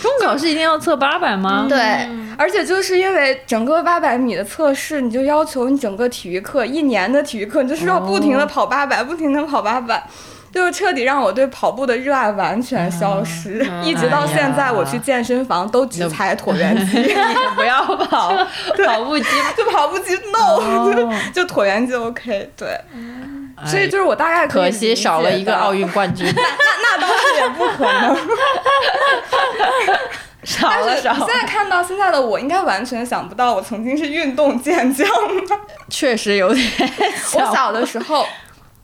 [0.00, 1.66] 中考是一定要测八百吗？
[1.68, 10.02] 对，而且就是因为整个八百米的测试，你就要求你整个体育课一年的体育课，你就是要不停的跑八百、不停的跑八百。
[10.52, 17.02] 就是彻底让我对跑步的热爱完全消失，一直到现在，我去健身房都只踩 椭圆机，
[17.56, 18.36] 不要跑
[18.84, 19.24] 跑步机。
[19.56, 21.14] 就跑步机 no，、哦。
[21.32, 22.78] 就椭圆机 OK，对，
[23.66, 26.42] 所以就是我大概可惜少了一个奥运，冠军，那
[26.82, 28.16] 那倒是也不可能。
[30.44, 31.26] 少但了少现。
[31.28, 35.08] 在看到现在的我，应该完全想不到我曾经是运动健将。
[35.88, 36.66] 确实有点
[37.34, 37.54] 我小。
[37.54, 38.26] 小的时候，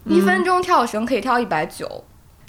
[0.05, 1.85] 一分钟跳绳可以跳一百九，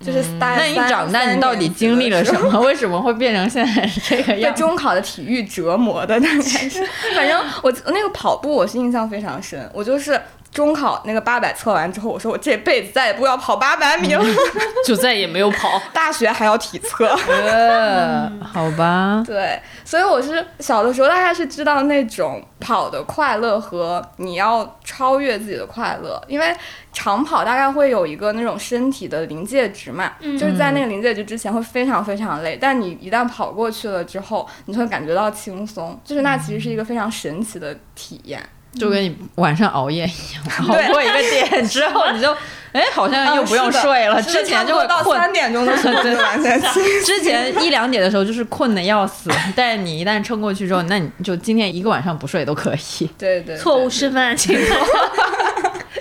[0.01, 2.33] 就是那你三长大，你到底经历了什？
[2.41, 2.61] 么？
[2.61, 4.63] 为什么会变成现在这个被样子？
[4.63, 6.87] 中考的体育折磨的，大概是。
[7.17, 9.69] 反正我那个跑步，我是印象非常深。
[9.75, 10.21] 我就是
[10.53, 14.25] 中考那个八百测完之后，我说我这辈子再也不要跑八百米了。
[14.85, 15.81] 就再也没有跑。
[15.93, 17.07] 大学还要体测。
[17.29, 26.53] 呃，好吧，对，所以我是小的时候大概是知道那种跑的快乐和你要超越自己的快乐，因为
[26.93, 38.43] 长跑大概会有一个那种身体的临界值嘛，就是在那个临界值之前会非常非常累，但你一旦跑过去了之后，你就会感觉到轻松，就是那其实是一个非常神奇的体验。
[38.79, 42.35] 就跟你晚上熬夜一样，熬过一个点之后，你就
[42.73, 44.23] 哎，好像又不用睡了。
[44.23, 47.05] 之前就到三点钟 的 时候就完全清醒。
[47.05, 53.11] 之前一两点的时候就是困的要死，但是你一旦撑过去之后，那你就今天一个晚上不睡都可以。
[53.19, 54.57] 对对，错误示范，请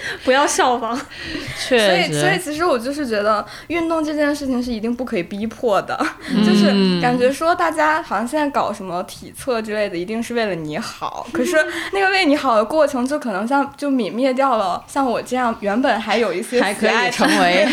[0.25, 0.99] 不要效仿。
[1.57, 5.97] 所以，所以，其实我就是觉得运动这件事情是一定不可以逼迫的，
[6.31, 6.43] 嗯。
[6.45, 11.27] 就是感觉说大家好像现在搞什么体测之类的，一定是为了你好。
[11.33, 11.55] 可是
[11.93, 17.65] 那个为你好的过程，就可能像就泯灭掉了像我这样原本还有一些还可以成为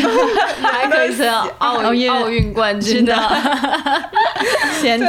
[0.62, 3.14] 还可以是奥奥运奥运冠军的，
[4.82, 5.09] 田径，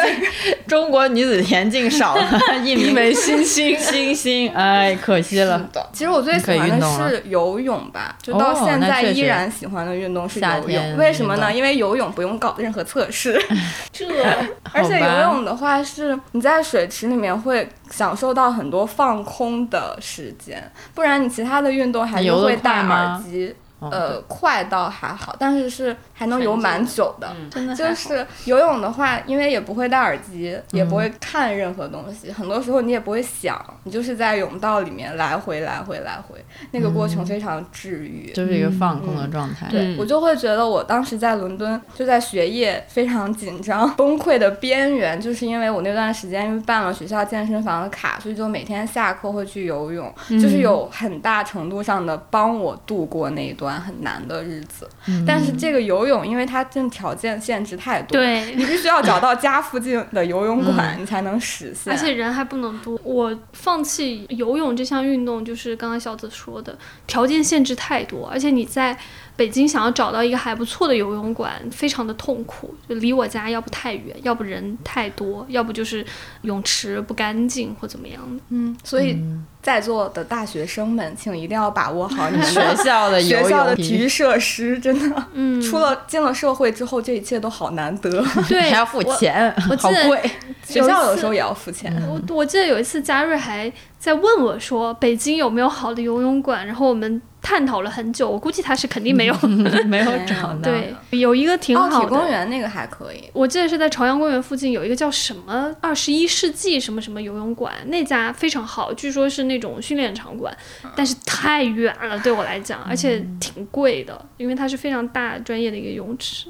[0.67, 3.43] 中国女子田径少了一名枚星。
[3.43, 4.15] 星星。
[4.15, 5.59] 星，哎，可惜了。
[5.73, 5.89] 的。
[5.91, 10.97] 其实我最喜欢的运动了是游泳吧，就到哦现在依然喜欢的运动是游泳。
[10.97, 11.53] 为什么呢？
[11.53, 13.41] 因为游泳不用搞任何测试。
[13.91, 14.05] 这
[14.73, 23.55] 而且游泳的话，是你在水池里面会享受到很多放空的时间，不然你其他的运动还是会戴耳机。
[23.79, 27.27] 哦呃，快倒还好，但是是还能游蛮久的。
[27.51, 38.31] 真的就是游泳的话，因为也不会戴耳机，也不嗯会看任何东西，很多时候你也不会想，你就是在泳道里面来回来回来回，那个过程非常治愈。
[38.33, 39.67] 就是一个放空的状态。
[39.69, 54.87] 对、我就会觉得我当时在伦敦就在学业非常紧张、崩溃的边缘，就是因为我那段时间因为办了学校健身房的卡，所以就每天下课会去游泳，就是有很大程度上的帮我度过那一段很难的日子。
[55.25, 61.91] 但是这个游泳，因为它真的条件限制太多，对你必须要找到家附近的游泳馆，你才能实现。
[61.91, 62.99] 而且人还不能多。
[63.03, 68.97] 我放弃游泳这项运动，就是刚刚小紫说的，条件限制太多，而且你在
[69.37, 76.05] 北京想要找到一个还不错的游泳馆，非常的痛苦，就离我家要不太远，要不人太多，要不就是
[76.41, 78.43] 泳池不干净或怎么样的。
[78.49, 79.15] 嗯，所以
[79.61, 88.09] 在座的大学生们，请一定要把握好你们 学校的游学校的体育设施，真的，嗯，出了进了社会之后，这一切都好难得。
[88.49, 90.31] 对 还要付钱，我记得好贵。
[90.63, 91.95] 学校有时候也要付钱。
[92.09, 99.33] 我我记得有一次嘉瑞还在问我说，北京有没有好的游泳馆，然后我们探讨了很久，我估计他是肯定没有。
[99.87, 100.63] 没有找到。
[100.63, 102.05] 对，有一个挺好的。
[102.05, 110.55] 体公园那个还可以，我记得是在朝阳公园附近有一个叫什么二十一世纪什么什么游泳馆，那家非常好，据说是那种训练场馆，
[110.93, 116.47] 但是太远了对我来讲，而且挺贵的，因为它是非常大专业的一个泳池。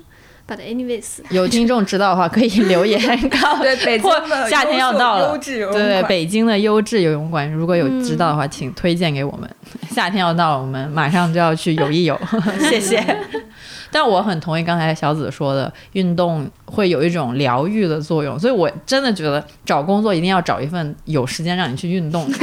[0.47, 9.49] But anyways，有听众知道的话，可以留言告诉 对北京的夏天要到了优质游泳对北京的优质游泳馆，如果有知道的话，请推荐给我们。
[9.91, 12.17] 夏天要到了，我们马上就要去游一游，
[12.69, 13.03] 谢谢。
[13.89, 22.37] 但我很同意刚才小紫说的，运动会有一种疗愈的作用，所以我真的觉得找工作一定要找一份有时间让你去运动的。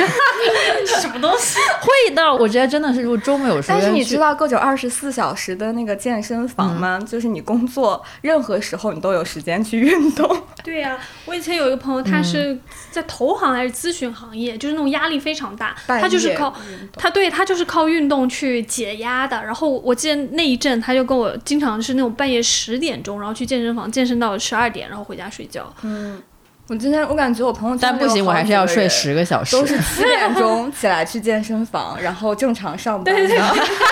[1.00, 1.58] 什么东西？
[1.80, 6.98] 会的，我觉得真的是，如果周末有时间，但是你知道够九二十四小时的那个健身房吗？
[7.06, 10.42] 就是你工作任何时候你都有时间去运动。
[10.64, 12.58] 对呀、我以前有一个朋友，他是
[12.90, 16.54] 在投行还是咨询行业，就是那种压力非常大，他就是靠
[16.96, 19.42] 他对他就是靠运动去解压的。
[19.44, 25.72] 然后我记得那一阵，他就跟我经常是那种半夜十点钟，然后去健身房健身到十二点，然后回家睡觉。
[26.66, 29.54] 我今天我感觉我朋友圈但不行，我还是要睡十个小时。
[29.54, 33.42] 都是七点钟起来去健身房，然后正常上班的。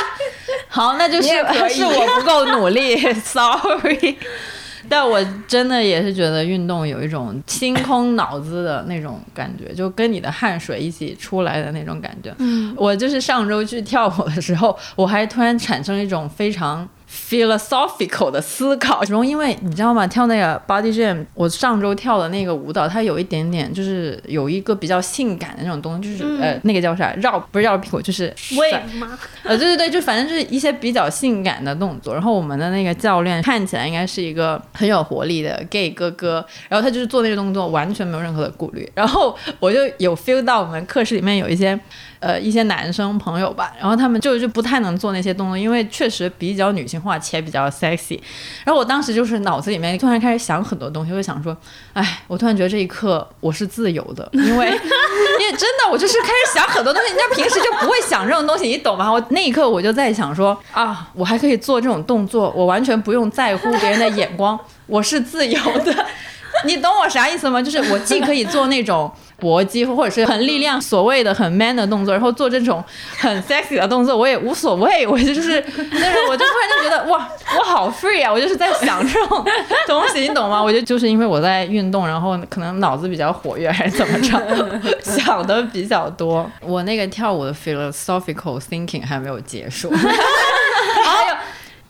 [0.68, 1.28] 好，那就是
[1.68, 4.16] 是我不够努力， sorry。
[4.88, 12.34] 但我真的也是觉得运动有一种清空脑子的那种感觉，就跟你的汗水一起出来的那种感觉。
[12.38, 20.06] 嗯，我就是上周去跳舞的时候，我还突然产生一种非常 philosophical 的思考，然后因为你知道吗？
[20.06, 29.18] 跳那个 body jam，我上周跳的那个舞蹈，它有一点点就是有一个比较性感的那种东西，就是、呃那个叫啥绕不是绕屁股，就是喂吗？
[29.44, 32.14] 呃，对对对，就反正就是一些比较性感的动作。
[32.14, 38.90] 然后我们的那个教练看起来应该是一个很有活力的 gay 哥哥，然后他就是做那个动作完全没有任何的顾虑。
[38.94, 41.78] 然后我就有 feel 到我们课室里面有一些
[42.22, 48.18] 呃一些男生朋友吧，然后他们就就不太能做那些动作，因为确实比较女性化且比较 sexy。
[48.64, 51.56] 然后我当时就是脑子里面突然开始想很多东西，我就想说，
[51.92, 54.66] 哎，我突然觉得这一刻我是自由的，因为
[55.40, 59.12] 因为真的我就是开始想很多东西，人家平时就不会想这种东西，你懂吗？
[59.12, 66.06] 我那一刻我就在想说啊，我还可以做这种动作，我完全不用在乎别人的眼光，我是自由的。
[66.64, 67.60] 你懂我啥意思吗？
[67.60, 69.10] 就是我既可以做那种
[69.42, 72.82] 搏击或者是很力量、所谓的很 man 的动作，然后做这种
[73.18, 75.04] 很 sexy 的动作，我也无所谓。
[75.04, 77.28] 我就是，但是我就突然就觉得哇，
[77.58, 78.32] 我好 free 啊！
[78.32, 79.44] 我就是在想这种
[79.88, 80.62] 东西，你懂吗？
[80.62, 84.40] 我觉得就是因为我在运动，然后可能脑子比较活跃，还是怎么着，
[85.02, 86.48] 想的比较多。
[86.60, 89.92] 我那个跳舞的 philosophical thinking 还没有结束。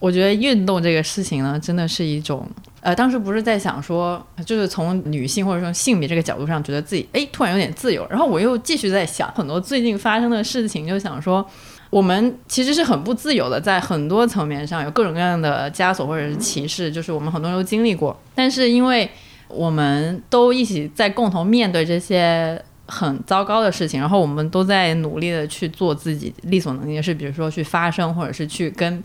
[0.03, 2.45] 我觉得运动这个事情呢，真的是一种，
[2.81, 11.47] 呃，当时不是在想说，就是从女性或者说性别这个角度上，觉得自己哎突然有点自由，然后我又继续在想很多最近发生的事情，就想说。
[11.93, 18.19] 我们其实是很不自由的，在很多层面上有各种各样的枷锁或者是歧视，就是我们很多人都经历过。
[18.35, 19.07] 但是因为
[19.47, 29.03] 我们都一起在共同面对这些很糟糕的事情，然后我们都在努力的去做自己力所能及的事，比如说去发声，或者是去跟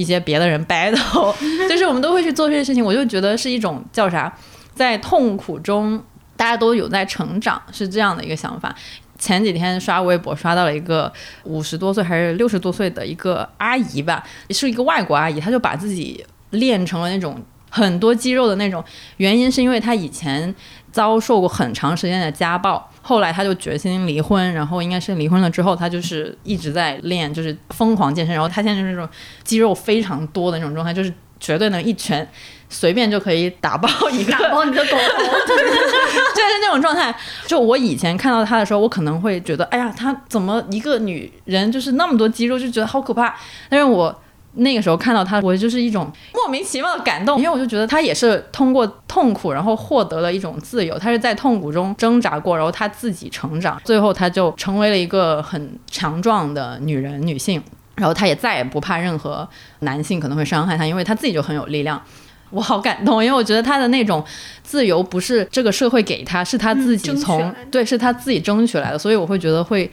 [0.00, 1.34] 一些别的人 battle，
[1.68, 2.82] 就是我们都会去做这些事情。
[2.82, 4.32] 我就觉得是一种叫啥，
[4.74, 6.02] 在痛苦中
[6.36, 8.74] 大家都有在成长，是这样的一个想法。
[9.18, 11.12] 前几天刷微博刷到了一个
[11.44, 17.38] 五十多岁还是六十多岁的一个阿姨吧，是一个外国阿姨，她就把自己练成了那种
[17.70, 18.84] 很多肌肉的那种，
[19.16, 20.54] 原因是因为他以前
[20.92, 29.08] 遭受过很长时间的家暴，后来他就决心离婚，然后应该是离婚了之后，他就是一直在练，就是疯狂健身，然后他现在就是那种
[29.42, 32.28] 肌肉非常多的那种状态，就是绝对能一拳
[32.68, 34.96] 随便就可以打爆一个打爆你的狗头，
[35.46, 37.14] 就是那种状态。
[37.46, 43.34] 就我以前看到他的时候，我可能会觉得，哎呀，她怎么一个女人就是那么多肌肉，就觉得好可怕。
[43.68, 44.22] 但是我
[44.54, 50.98] 那个时候看到她，我就是一种莫名其妙的感动，因为我就觉得她也是通过痛苦，然后获得了一种自由。
[50.98, 57.62] 她是在痛苦中挣扎过，然后她自己成长，最后她就成为了一个很强壮的女人、女性。
[57.96, 59.46] 然后她也再也不怕任何
[59.80, 62.00] 男性可能会伤害她，因为她自己就很有力量。
[62.48, 64.24] 我好感动，因为我觉得她的那种
[64.64, 69.88] 自由不是这个社会给她，是她自己从、对，是她自己争取来的，所以我会觉得会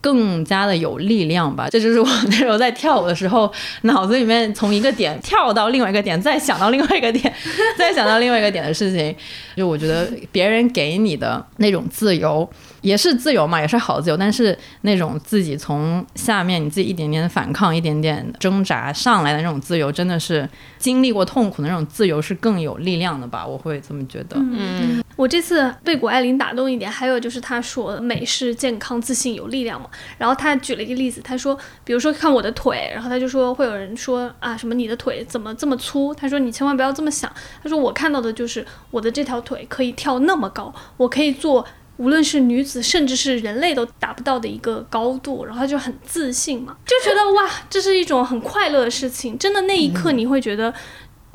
[0.00, 1.68] 更加的有力量吧。
[1.70, 7.32] 这就是我那时候在跳舞的时候，脑子里面从一个点跳到另外一个点，再想到另外一个点，
[7.78, 9.14] 再想到另外一个点的事情。
[9.56, 12.48] 就我觉得别人给你的那种自由。
[12.82, 23.46] 也是自由嘛，也是好自由，但是那种自己从下面你自己一点点反抗、一点点挣扎上来的那种自由，真的是经历过痛苦的那种自由是更有力量的吧？
[23.46, 24.36] 我会这么觉得。
[24.38, 29.88] 嗯，我这次被谷爱凌打动一点，还有就是她说美是健康、自信、有力量嘛。
[30.16, 36.14] 然后她举了一个例子，她说，比如说看我的腿，然后她就说会有人说啊什么你的腿怎么这么粗？
[36.14, 37.30] 她说你千万不要这么想。
[37.62, 41.66] 她说我看到的就是我的这条腿可以跳那么高，我可以做。
[42.00, 49.36] 无论是女子，甚至是人类都达不到的一个高度，然后她就很自信嘛，就觉得哇，这是一种很快乐的事情。
[49.36, 50.72] 真的那一刻，你会觉得，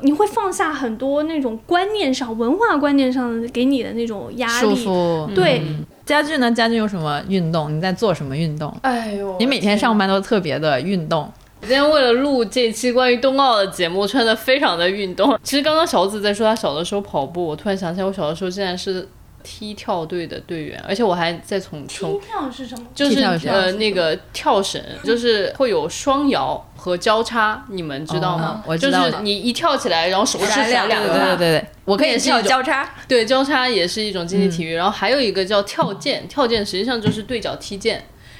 [0.00, 4.84] 你会放下很多那种观念上、文化观念上给你的那种压束力。
[4.84, 5.32] 缚。
[5.32, 5.62] 对，
[6.04, 6.50] 家具呢？
[6.50, 7.72] 家具有什么运动？
[7.72, 8.76] 你在做什么运动？
[8.82, 11.32] 哎呦，你每天上班都特别的运动。
[11.60, 15.38] 我今天为了录这期关于冬奥的节目，穿的非常的运动。
[15.44, 19.08] 其实刚刚小紫在说她小的时候跑步，我突然想起来，我小的时候竟然是
[19.48, 22.84] 踢跳队的队员，而且我还在从从跳是什么？
[22.92, 28.60] 就是呃那个跳绳，就是会有双摇和交叉，你们知道吗？
[28.64, 31.08] 哦我知道就是你一跳起来，然后手是甩两个。
[31.08, 37.96] 对对对对，我可以跳交叉，对，交叉也是一种竞技体育，然后还有一个叫跳毽，跳毽实际上就是对角踢毽。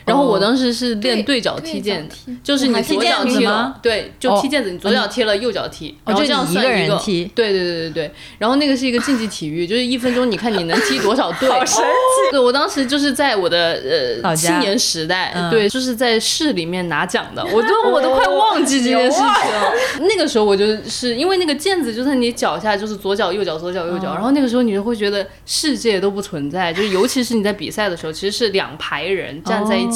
[0.07, 6.97] 然后我当时是练对角踢毽子，就是你左脚踢毽子吗，对，就踢毽子，你左脚踢了，右脚踢，然后这样算一个
[7.35, 8.11] 对对对对对。
[8.39, 11.49] 然后那个是一个竞技体育，就是一分钟，你看你能踢多少对？
[11.51, 11.83] 好神奇！
[12.31, 19.73] 对，我当时就是在我的呃青年时代，嗯对，就是在市里面拿奖的，我都我都快忘记这件事情了。
[20.09, 29.96] 那个时候我就是因为那个毽子就在你脚下，就是左脚右脚左脚右脚，然后那个时候你就会觉得世界都不存在，就是尤其是你在比赛的时候，其实是两排人站在一起。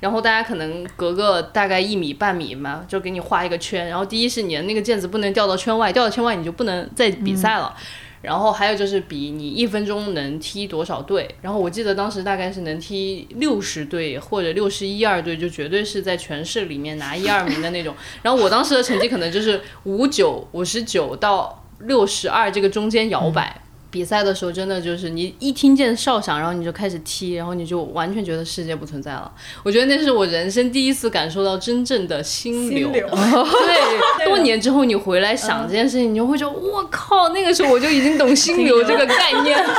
[0.00, 3.86] 然后大家可能隔个大概一米半米嘛，就给你画一个圈。
[3.86, 7.72] 然后第一是你的那个毽子不能掉到圈外，掉到圈外你就不能再比赛了。
[8.20, 11.32] 然后还有就是比你一分钟能踢多少队。
[11.40, 17.94] 然后我记得当时大概是能踢六十队或者六十一二队，就绝对是在全市里面拿一二名的那种。
[18.22, 23.61] 然后我当时的成绩可能就是五九五十九到六十二这个中间摇摆。
[23.92, 29.30] 比赛的时候，真的就是你一听见哨响，然后你就开始踢，然后你就完全觉得世界不存在了。
[29.62, 32.90] 我觉得那是我人生第一次感受到真正的心流。
[32.90, 33.06] 心流
[34.18, 39.74] 对，多年之后你回来想这件事情，你就会觉得，我靠，那个时候我就已经懂心流这个概念了。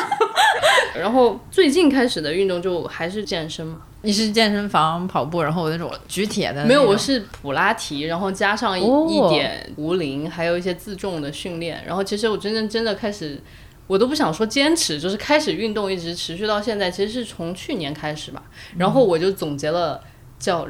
[0.96, 6.64] 然后最近开始的运动就还是健身嘛，你是健身房跑步，然后那种举铁的？
[6.66, 11.84] 没有，我是普拉提，然后加上一、哦一点壶铃，还有一些自重的训练。
[11.86, 13.42] 然后其实我真正真的开始，
[13.88, 18.42] 我都不想说坚持，就是开始运动，一直持续到现在，其实是从去年开始吧。
[18.78, 20.02] 然后我就总结了
[20.40, 20.68] 叫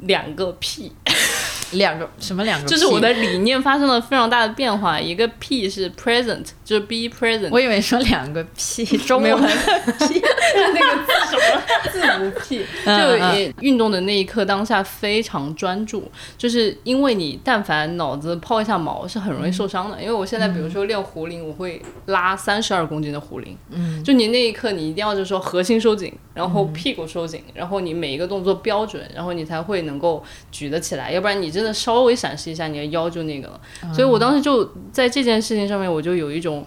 [0.00, 0.92] 两个 P，
[1.72, 2.66] 两个什么两个？
[2.68, 5.00] 就是我的，理念发生了非常大的变化。
[5.00, 7.48] 一个 P 是 present，就是 be present。
[7.50, 16.08] 我以为说两个屁， 中没有文 那个字什么 字母屁，就运动的那一刻当下非常专注，
[16.38, 20.00] 就是因为你但凡脑子抛一下毛是很容易受伤的。
[20.00, 33.60] 因为我现在比如说练壶铃，我会拉三十二公斤的壶铃，嗯，就你那一刻你一定要就是说核心收紧，然后屁股收紧，然后你每一个动作标准，然后你才会能够举得起来，要不然你真的稍微闪失一下，你的腰就那个了。
[33.92, 36.59] 所以我当时就在这件事情上面，我就有一种。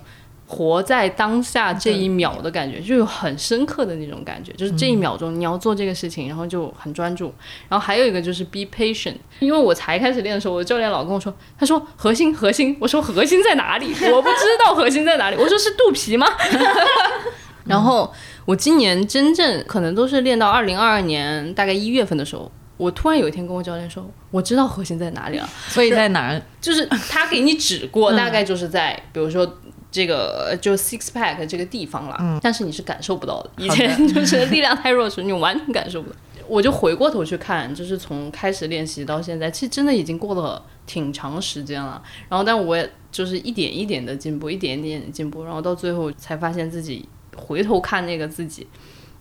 [0.45, 7.33] 活在当下这一秒的感觉，就有很深刻的那种感觉，就是这一秒钟你要做这个事情，然后就很专注。
[7.69, 13.87] 然后还有一个就是 be patient，因为我才开始练的时候，我的教练老跟我说，他说核心核心，我说核心在哪里？
[14.13, 16.27] 我不知道核心在哪里，我说是肚皮吗？
[17.65, 18.13] 然后
[18.45, 25.49] 我今年真正可能都是练到二零二二年大概一月份的时候，我突然有一天跟我教练说，我知道核心在哪里了。
[25.69, 26.41] 所以在哪儿？
[26.59, 29.49] 就是他给你指过，大概就是在比如说
[29.93, 33.49] 这个就 six pack 这个地方了，但是你是感受不到的。
[33.57, 36.15] 以前 就是力量太弱的时候，你完全感受不到。
[36.47, 42.01] 我就回过头去看，就是从开始练习到现在，其实真的已经过了挺长时间了。
[42.27, 48.65] 然后，但我也就是一点一点的进步，一点一点的进步，然后到最后才发现自己回头看那个自己。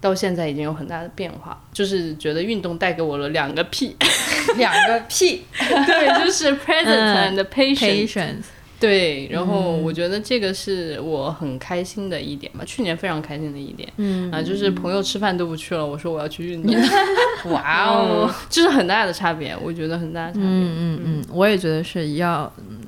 [0.00, 3.96] 到现在已经有很大的变化，就是觉得运动带给我了两个 P，
[4.58, 8.42] 两个屁 对，就是 present 嗯 and patient，patience。
[8.82, 16.74] 对，然后我觉得这个是我很开心的一点吧，去年非常开心的一点，嗯啊，就是朋友吃饭都不去了，我说我要去运动，
[17.52, 18.30] 哇哦！
[18.50, 22.52] 这是很大的差别，我觉得很大的差别，嗯嗯嗯，我也觉得是要。
[22.68, 22.78] 嗯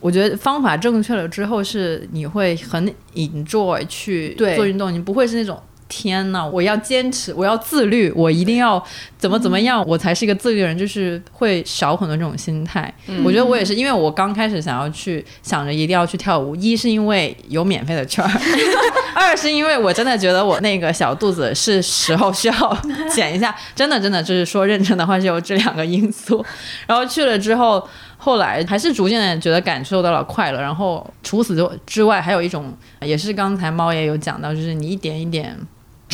[0.00, 5.58] 我觉得方法正确了之后，是你会很 enjoy 去做运动，你不会是那种
[5.94, 8.82] 天呐，我要坚持，我要自律，我一定要
[9.16, 12.92] 怎么怎么样，我才是一个自律的人，就是会少很多这种心态。
[13.24, 18.30] 我觉得我也是，因为我刚开始想要去想着一定要去跳舞，一是因为有免费的券儿，
[19.14, 22.78] 二是因为我真的觉得我那个小肚子是时候需要
[23.14, 26.44] 减一下，真的真的就是说认真的话是有这两个因素。
[26.88, 27.86] 然后去了之后，
[28.16, 30.60] 后来还是逐渐的觉得感受到了快乐。
[30.60, 35.56] 然后除此之之外，还有一种也是刚才猫也有讲到，就是你一点一点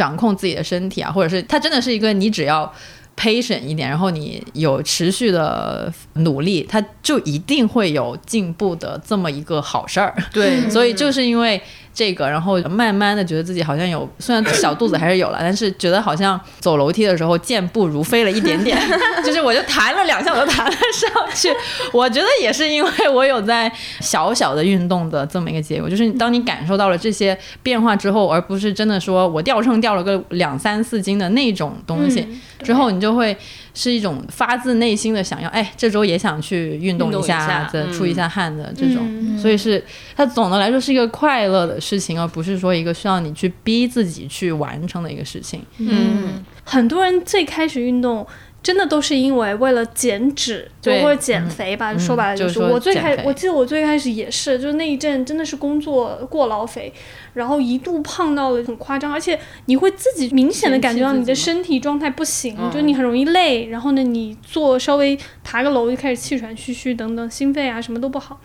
[0.00, 2.72] 掌控自己的身体啊，或者是它真的是一个你只要。
[3.16, 10.16] patient 一点，然后你有持续的努力，它就一定会有进步的这么一个好事儿。
[10.32, 11.60] 对， 所以就是因为
[11.92, 18.78] 这个，然后慢慢的觉得自己好像有，虽然小肚子还是有了，但是觉得好像走楼梯的时候健步如飞了一点点，
[19.24, 21.48] 就是我就弹了两下，我就弹了上去。
[21.92, 23.70] 我觉得也是因为我有在
[24.00, 32.26] 小小的运动的这么一个结果，就是当你感受到了这些变化之后，而不是真的说我掉秤掉了个两三四斤的那种东西，
[32.62, 33.36] 之后你就会
[33.74, 38.98] 是一种发自内心的想要，哎，这周也想去运动一下下的，嗯出一下汗的这种。
[39.02, 39.82] 嗯所以是
[40.14, 45.62] 它总的来说是一个快乐的事情，而不是说一个需要你去逼自己去完成的一个事情。
[45.78, 48.26] 嗯，很多人最开始运动。
[48.62, 51.92] 真的都是因为为了减脂，就或者减肥吧。
[51.92, 56.92] 嗯说白了就是说我最开我记得我最开始也是，就是那一阵真的是工作过劳肥，
[57.34, 68.40] 然后一度胖到了很夸张，而且你会自己明显的感觉到你的身体状态不行，嗯就你很容易累，然后呢，你坐稍微爬个楼就开始气喘吁吁等等，心肺啊什么都不好。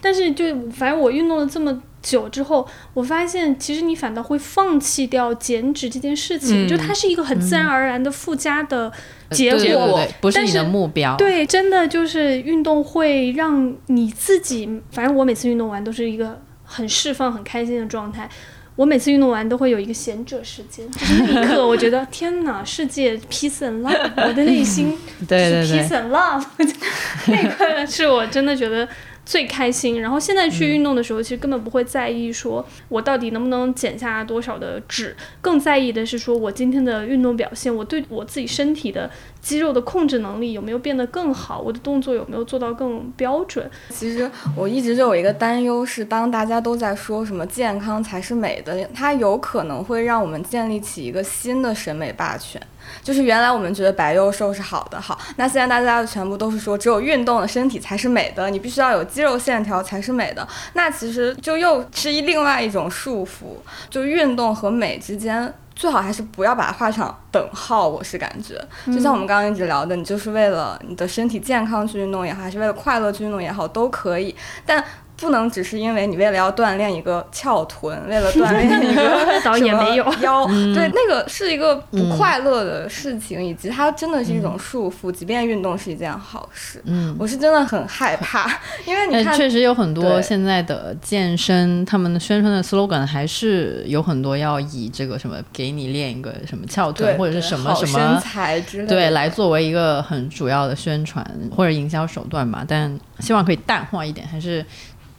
[0.00, 8.90] 但是就反正我运动了这么久之后，我发现其实你反倒会放弃掉减脂这件事情，嗯就它是一个很自然而然的附加的
[9.30, 9.60] 结果。
[9.60, 11.16] 对对对，不是你的目标。
[11.16, 18.28] 对，真的就是运动会让你自己，反正我每次运动完都是一个很释放、很开心的状态。
[18.76, 26.42] 我每次运动完都会有一个闲者时间， 就是那一刻，我觉得天哪，世界 peace and love，我的内心是 peace and love，
[27.26, 28.88] 那个是我真的觉得
[29.24, 30.00] 最开心。
[30.00, 39.10] 然后现在去运动的时候，其实根本不会在意说我到底能不能减下多少的脂，更在意的是说我今天的运动表现，我对我自己身体的
[39.40, 43.70] 肌肉的控制能力有没有变得更好，我的动作有没有做到更标准。
[43.90, 52.60] 其实我一直就有一个担忧是，当大家都在说什么健康才是美的，它有可能会让我们建立起一个新的审美霸权。
[53.02, 63.56] 就是原来我们觉得白幼瘦是好的，好，那现在大家全部都是说只有运动的身体才是美的，你必须要有肌肉线条才是美的，那其实就又是一另外一种束缚，
[63.88, 65.52] 就运动和美之间。
[65.72, 68.54] 最好还是不要把它画上等号，我是感觉，
[68.92, 74.36] 就像我们刚刚一直聊的，你就是为了你的身体健康去运动也好，还是为了快乐去运动也好，都可以，
[74.66, 74.84] 但
[75.20, 80.10] 不能只是因为你为了要锻炼一个翘臀，为了锻 炼一个 倒也没有。
[80.10, 88.50] 什么腰，对，那个是一个不快乐的事情，以及它真的是一种束缚，即便运动是一件好事，嗯，我是真的很害怕，
[88.86, 101.24] 因为你呃，看，确实有很多现在的健身，他们的宣传的 slogan 还是有很多要以这个什么给你练一个什么翘臀或者是什么什么身材之类的，对，来作为一个很主要的宣传
[101.54, 102.64] 或者营销手段吧。
[102.66, 104.64] 但希望可以淡化一点，还是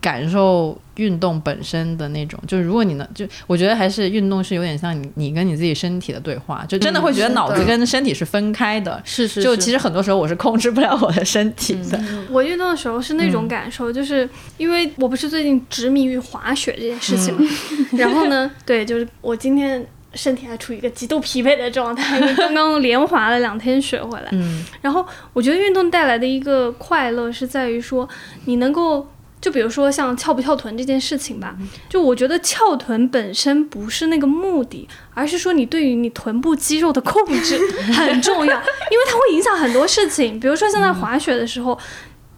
[0.02, 2.40] 感受运动本身的那种。
[2.48, 9.00] 就是如果你能，就我觉得还是运动是有点像你你跟你自己身体的对话，就真的会觉得脑子跟身体是分开的。
[9.06, 12.02] 是是，就其实很多时候我是控制不了我的身体的。
[12.32, 17.48] 我运动的时候是那种感受，就是因为我不是最近执迷于滑雪这件事情嘛，
[17.96, 24.30] 然后呢，对，就是我今天身体还处于一个极度疲惫的状态，因 为刚刚连滑了两天雪回来。
[24.32, 28.10] 嗯然后我觉得运动带来的一个快乐是在于说，
[28.46, 29.08] 你能够。
[29.42, 31.58] 就比如说像翘不翘臀这件事情吧，
[31.90, 37.60] 就我觉得翘臀本身不是那个目的，而是说你对于你臀部肌肉的控制
[37.92, 40.40] 很重要，因为它会影响很多事情。
[40.40, 41.78] 比如说像在滑雪的时候，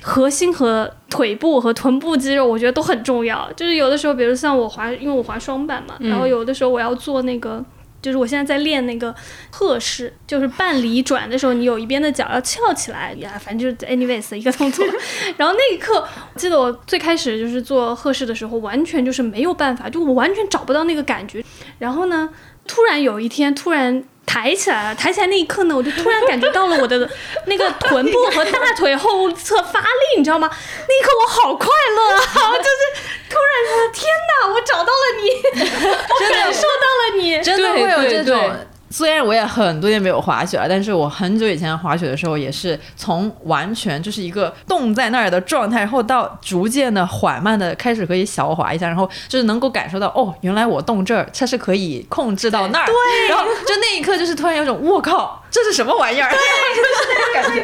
[0.01, 3.51] 核心和腿部和臀部肌肉，我觉得都很重要。
[3.53, 7.63] 就是有的时候，比如像我滑，因为我滑双板嘛，然后有的时候我要做那个。
[8.03, 9.15] 就是我现在在练那个
[9.49, 14.85] 鹤式，就是半离转的时候，你有一边的脚要翘起来呀，反正就是 anyways 一个动作。
[15.37, 16.05] 然后那一刻，
[16.35, 21.43] 记得我最开始就是做鹤式的时候，完全就是没有办法，就我完全找不到那个感觉。
[21.79, 22.29] 然后呢，
[22.67, 27.09] 突然有一天，突然抬起来了，抬起来那一刻呢，我就突然感觉到了我的
[27.45, 30.49] 那个臀部和大腿后侧发力，你知道吗？
[30.87, 32.53] 那一刻我好快乐啊！
[32.57, 34.13] 就是突然觉得天
[34.43, 35.29] 哪，我找到了你，
[35.89, 37.41] 我感受到了你。
[37.41, 38.55] 真的会有这种。
[38.93, 56.29] 虽然我也很多年没有滑雪了，但是我很久以前滑雪的时候，也是从完全就是一个冻在那儿的状态，然后到逐渐的缓慢的开始可以小滑一下，然后就是能够感受到哦，原来我动这儿它是可以控制到那儿，对，然后就那一刻就是突然有种我靠，这是什么玩意儿？
[56.31, 56.37] 对，
[56.75, 57.63] 就是那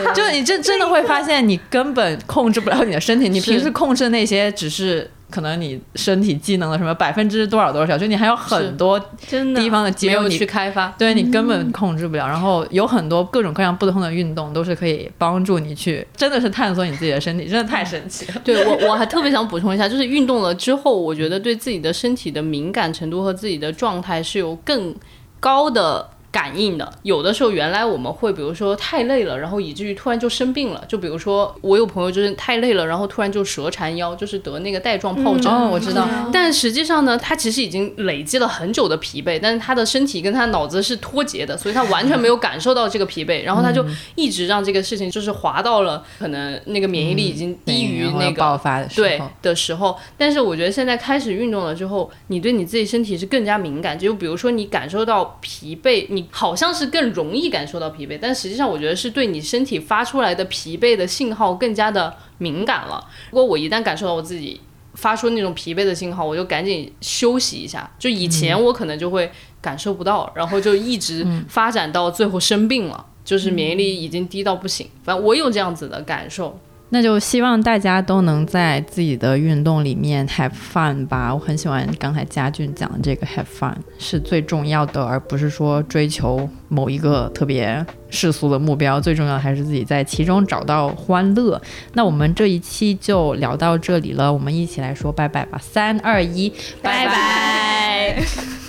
[0.00, 0.12] 觉，哇！
[0.12, 5.10] 就你真真的会发现你根本控制不了你的身体，你平时控制的那些只是。
[5.32, 10.94] 可能你身体机能的什么百分之多少多少，就你还有很多地方的肌肉你去开发。
[10.98, 12.28] 对你根本控制不了。
[12.28, 18.34] 然后有很多各种各样不同的运动都是可以帮助你去，真的是探索你自己的身体，真的太神奇了。
[18.44, 24.94] 对我，我还特别想补充一下，就是运动了之后，我觉得对自己的身体的敏感程度和自己的状态是有更
[25.40, 26.90] 高的感应的。
[27.02, 30.82] 有的时候，原来我们会比如说太累了，然后以至于突然就生病了。
[30.88, 35.52] 就比如说，我有朋友就是太累了，然后突然就蛇缠腰，就是得那个带状疱疹。
[35.52, 43.84] 哦，我知道，但实际上呢，他其实已经累积了很久的疲惫，但是他的身体跟他脑子是脱节的，所以他完全没有感受到这个疲惫，然后他就
[44.14, 53.98] 一直让这个事情就是滑到了可能那个免疫力已经低于那个爆发的时候，对的时候，但是我觉得现在开始运动了之后，你对你自己身体是更加敏感。
[53.98, 63.04] 就比如说你感受到疲惫，你你好像是更容易感受到疲惫，但实际上我觉得是对你身体发出来的疲惫的信号更加的敏感了。
[63.30, 64.60] 如果我一旦感受到我自己
[64.94, 67.90] 发出那种疲惫的信号，我就赶紧休息一下。
[67.98, 69.30] 就以前我可能就会
[69.60, 74.88] 感受不到，然后就一直发展到最后生病了，就是免疫力已经低到不行。
[75.02, 76.58] 反正我有这样子的感受。
[76.94, 81.34] 那就希望大家都能在自己的运动里面 have fun 吧。
[81.34, 89.00] 我很喜欢刚才嘉俊讲的这个 have fun 是最重要的，而不是说追求某一个特别世俗的目标。
[89.00, 91.58] 最重要的还是自己在其中找到欢乐。
[91.94, 96.52] 那我们这一期就聊到这里了，我们一起来说拜拜吧，三二一，
[96.82, 98.61] 拜拜。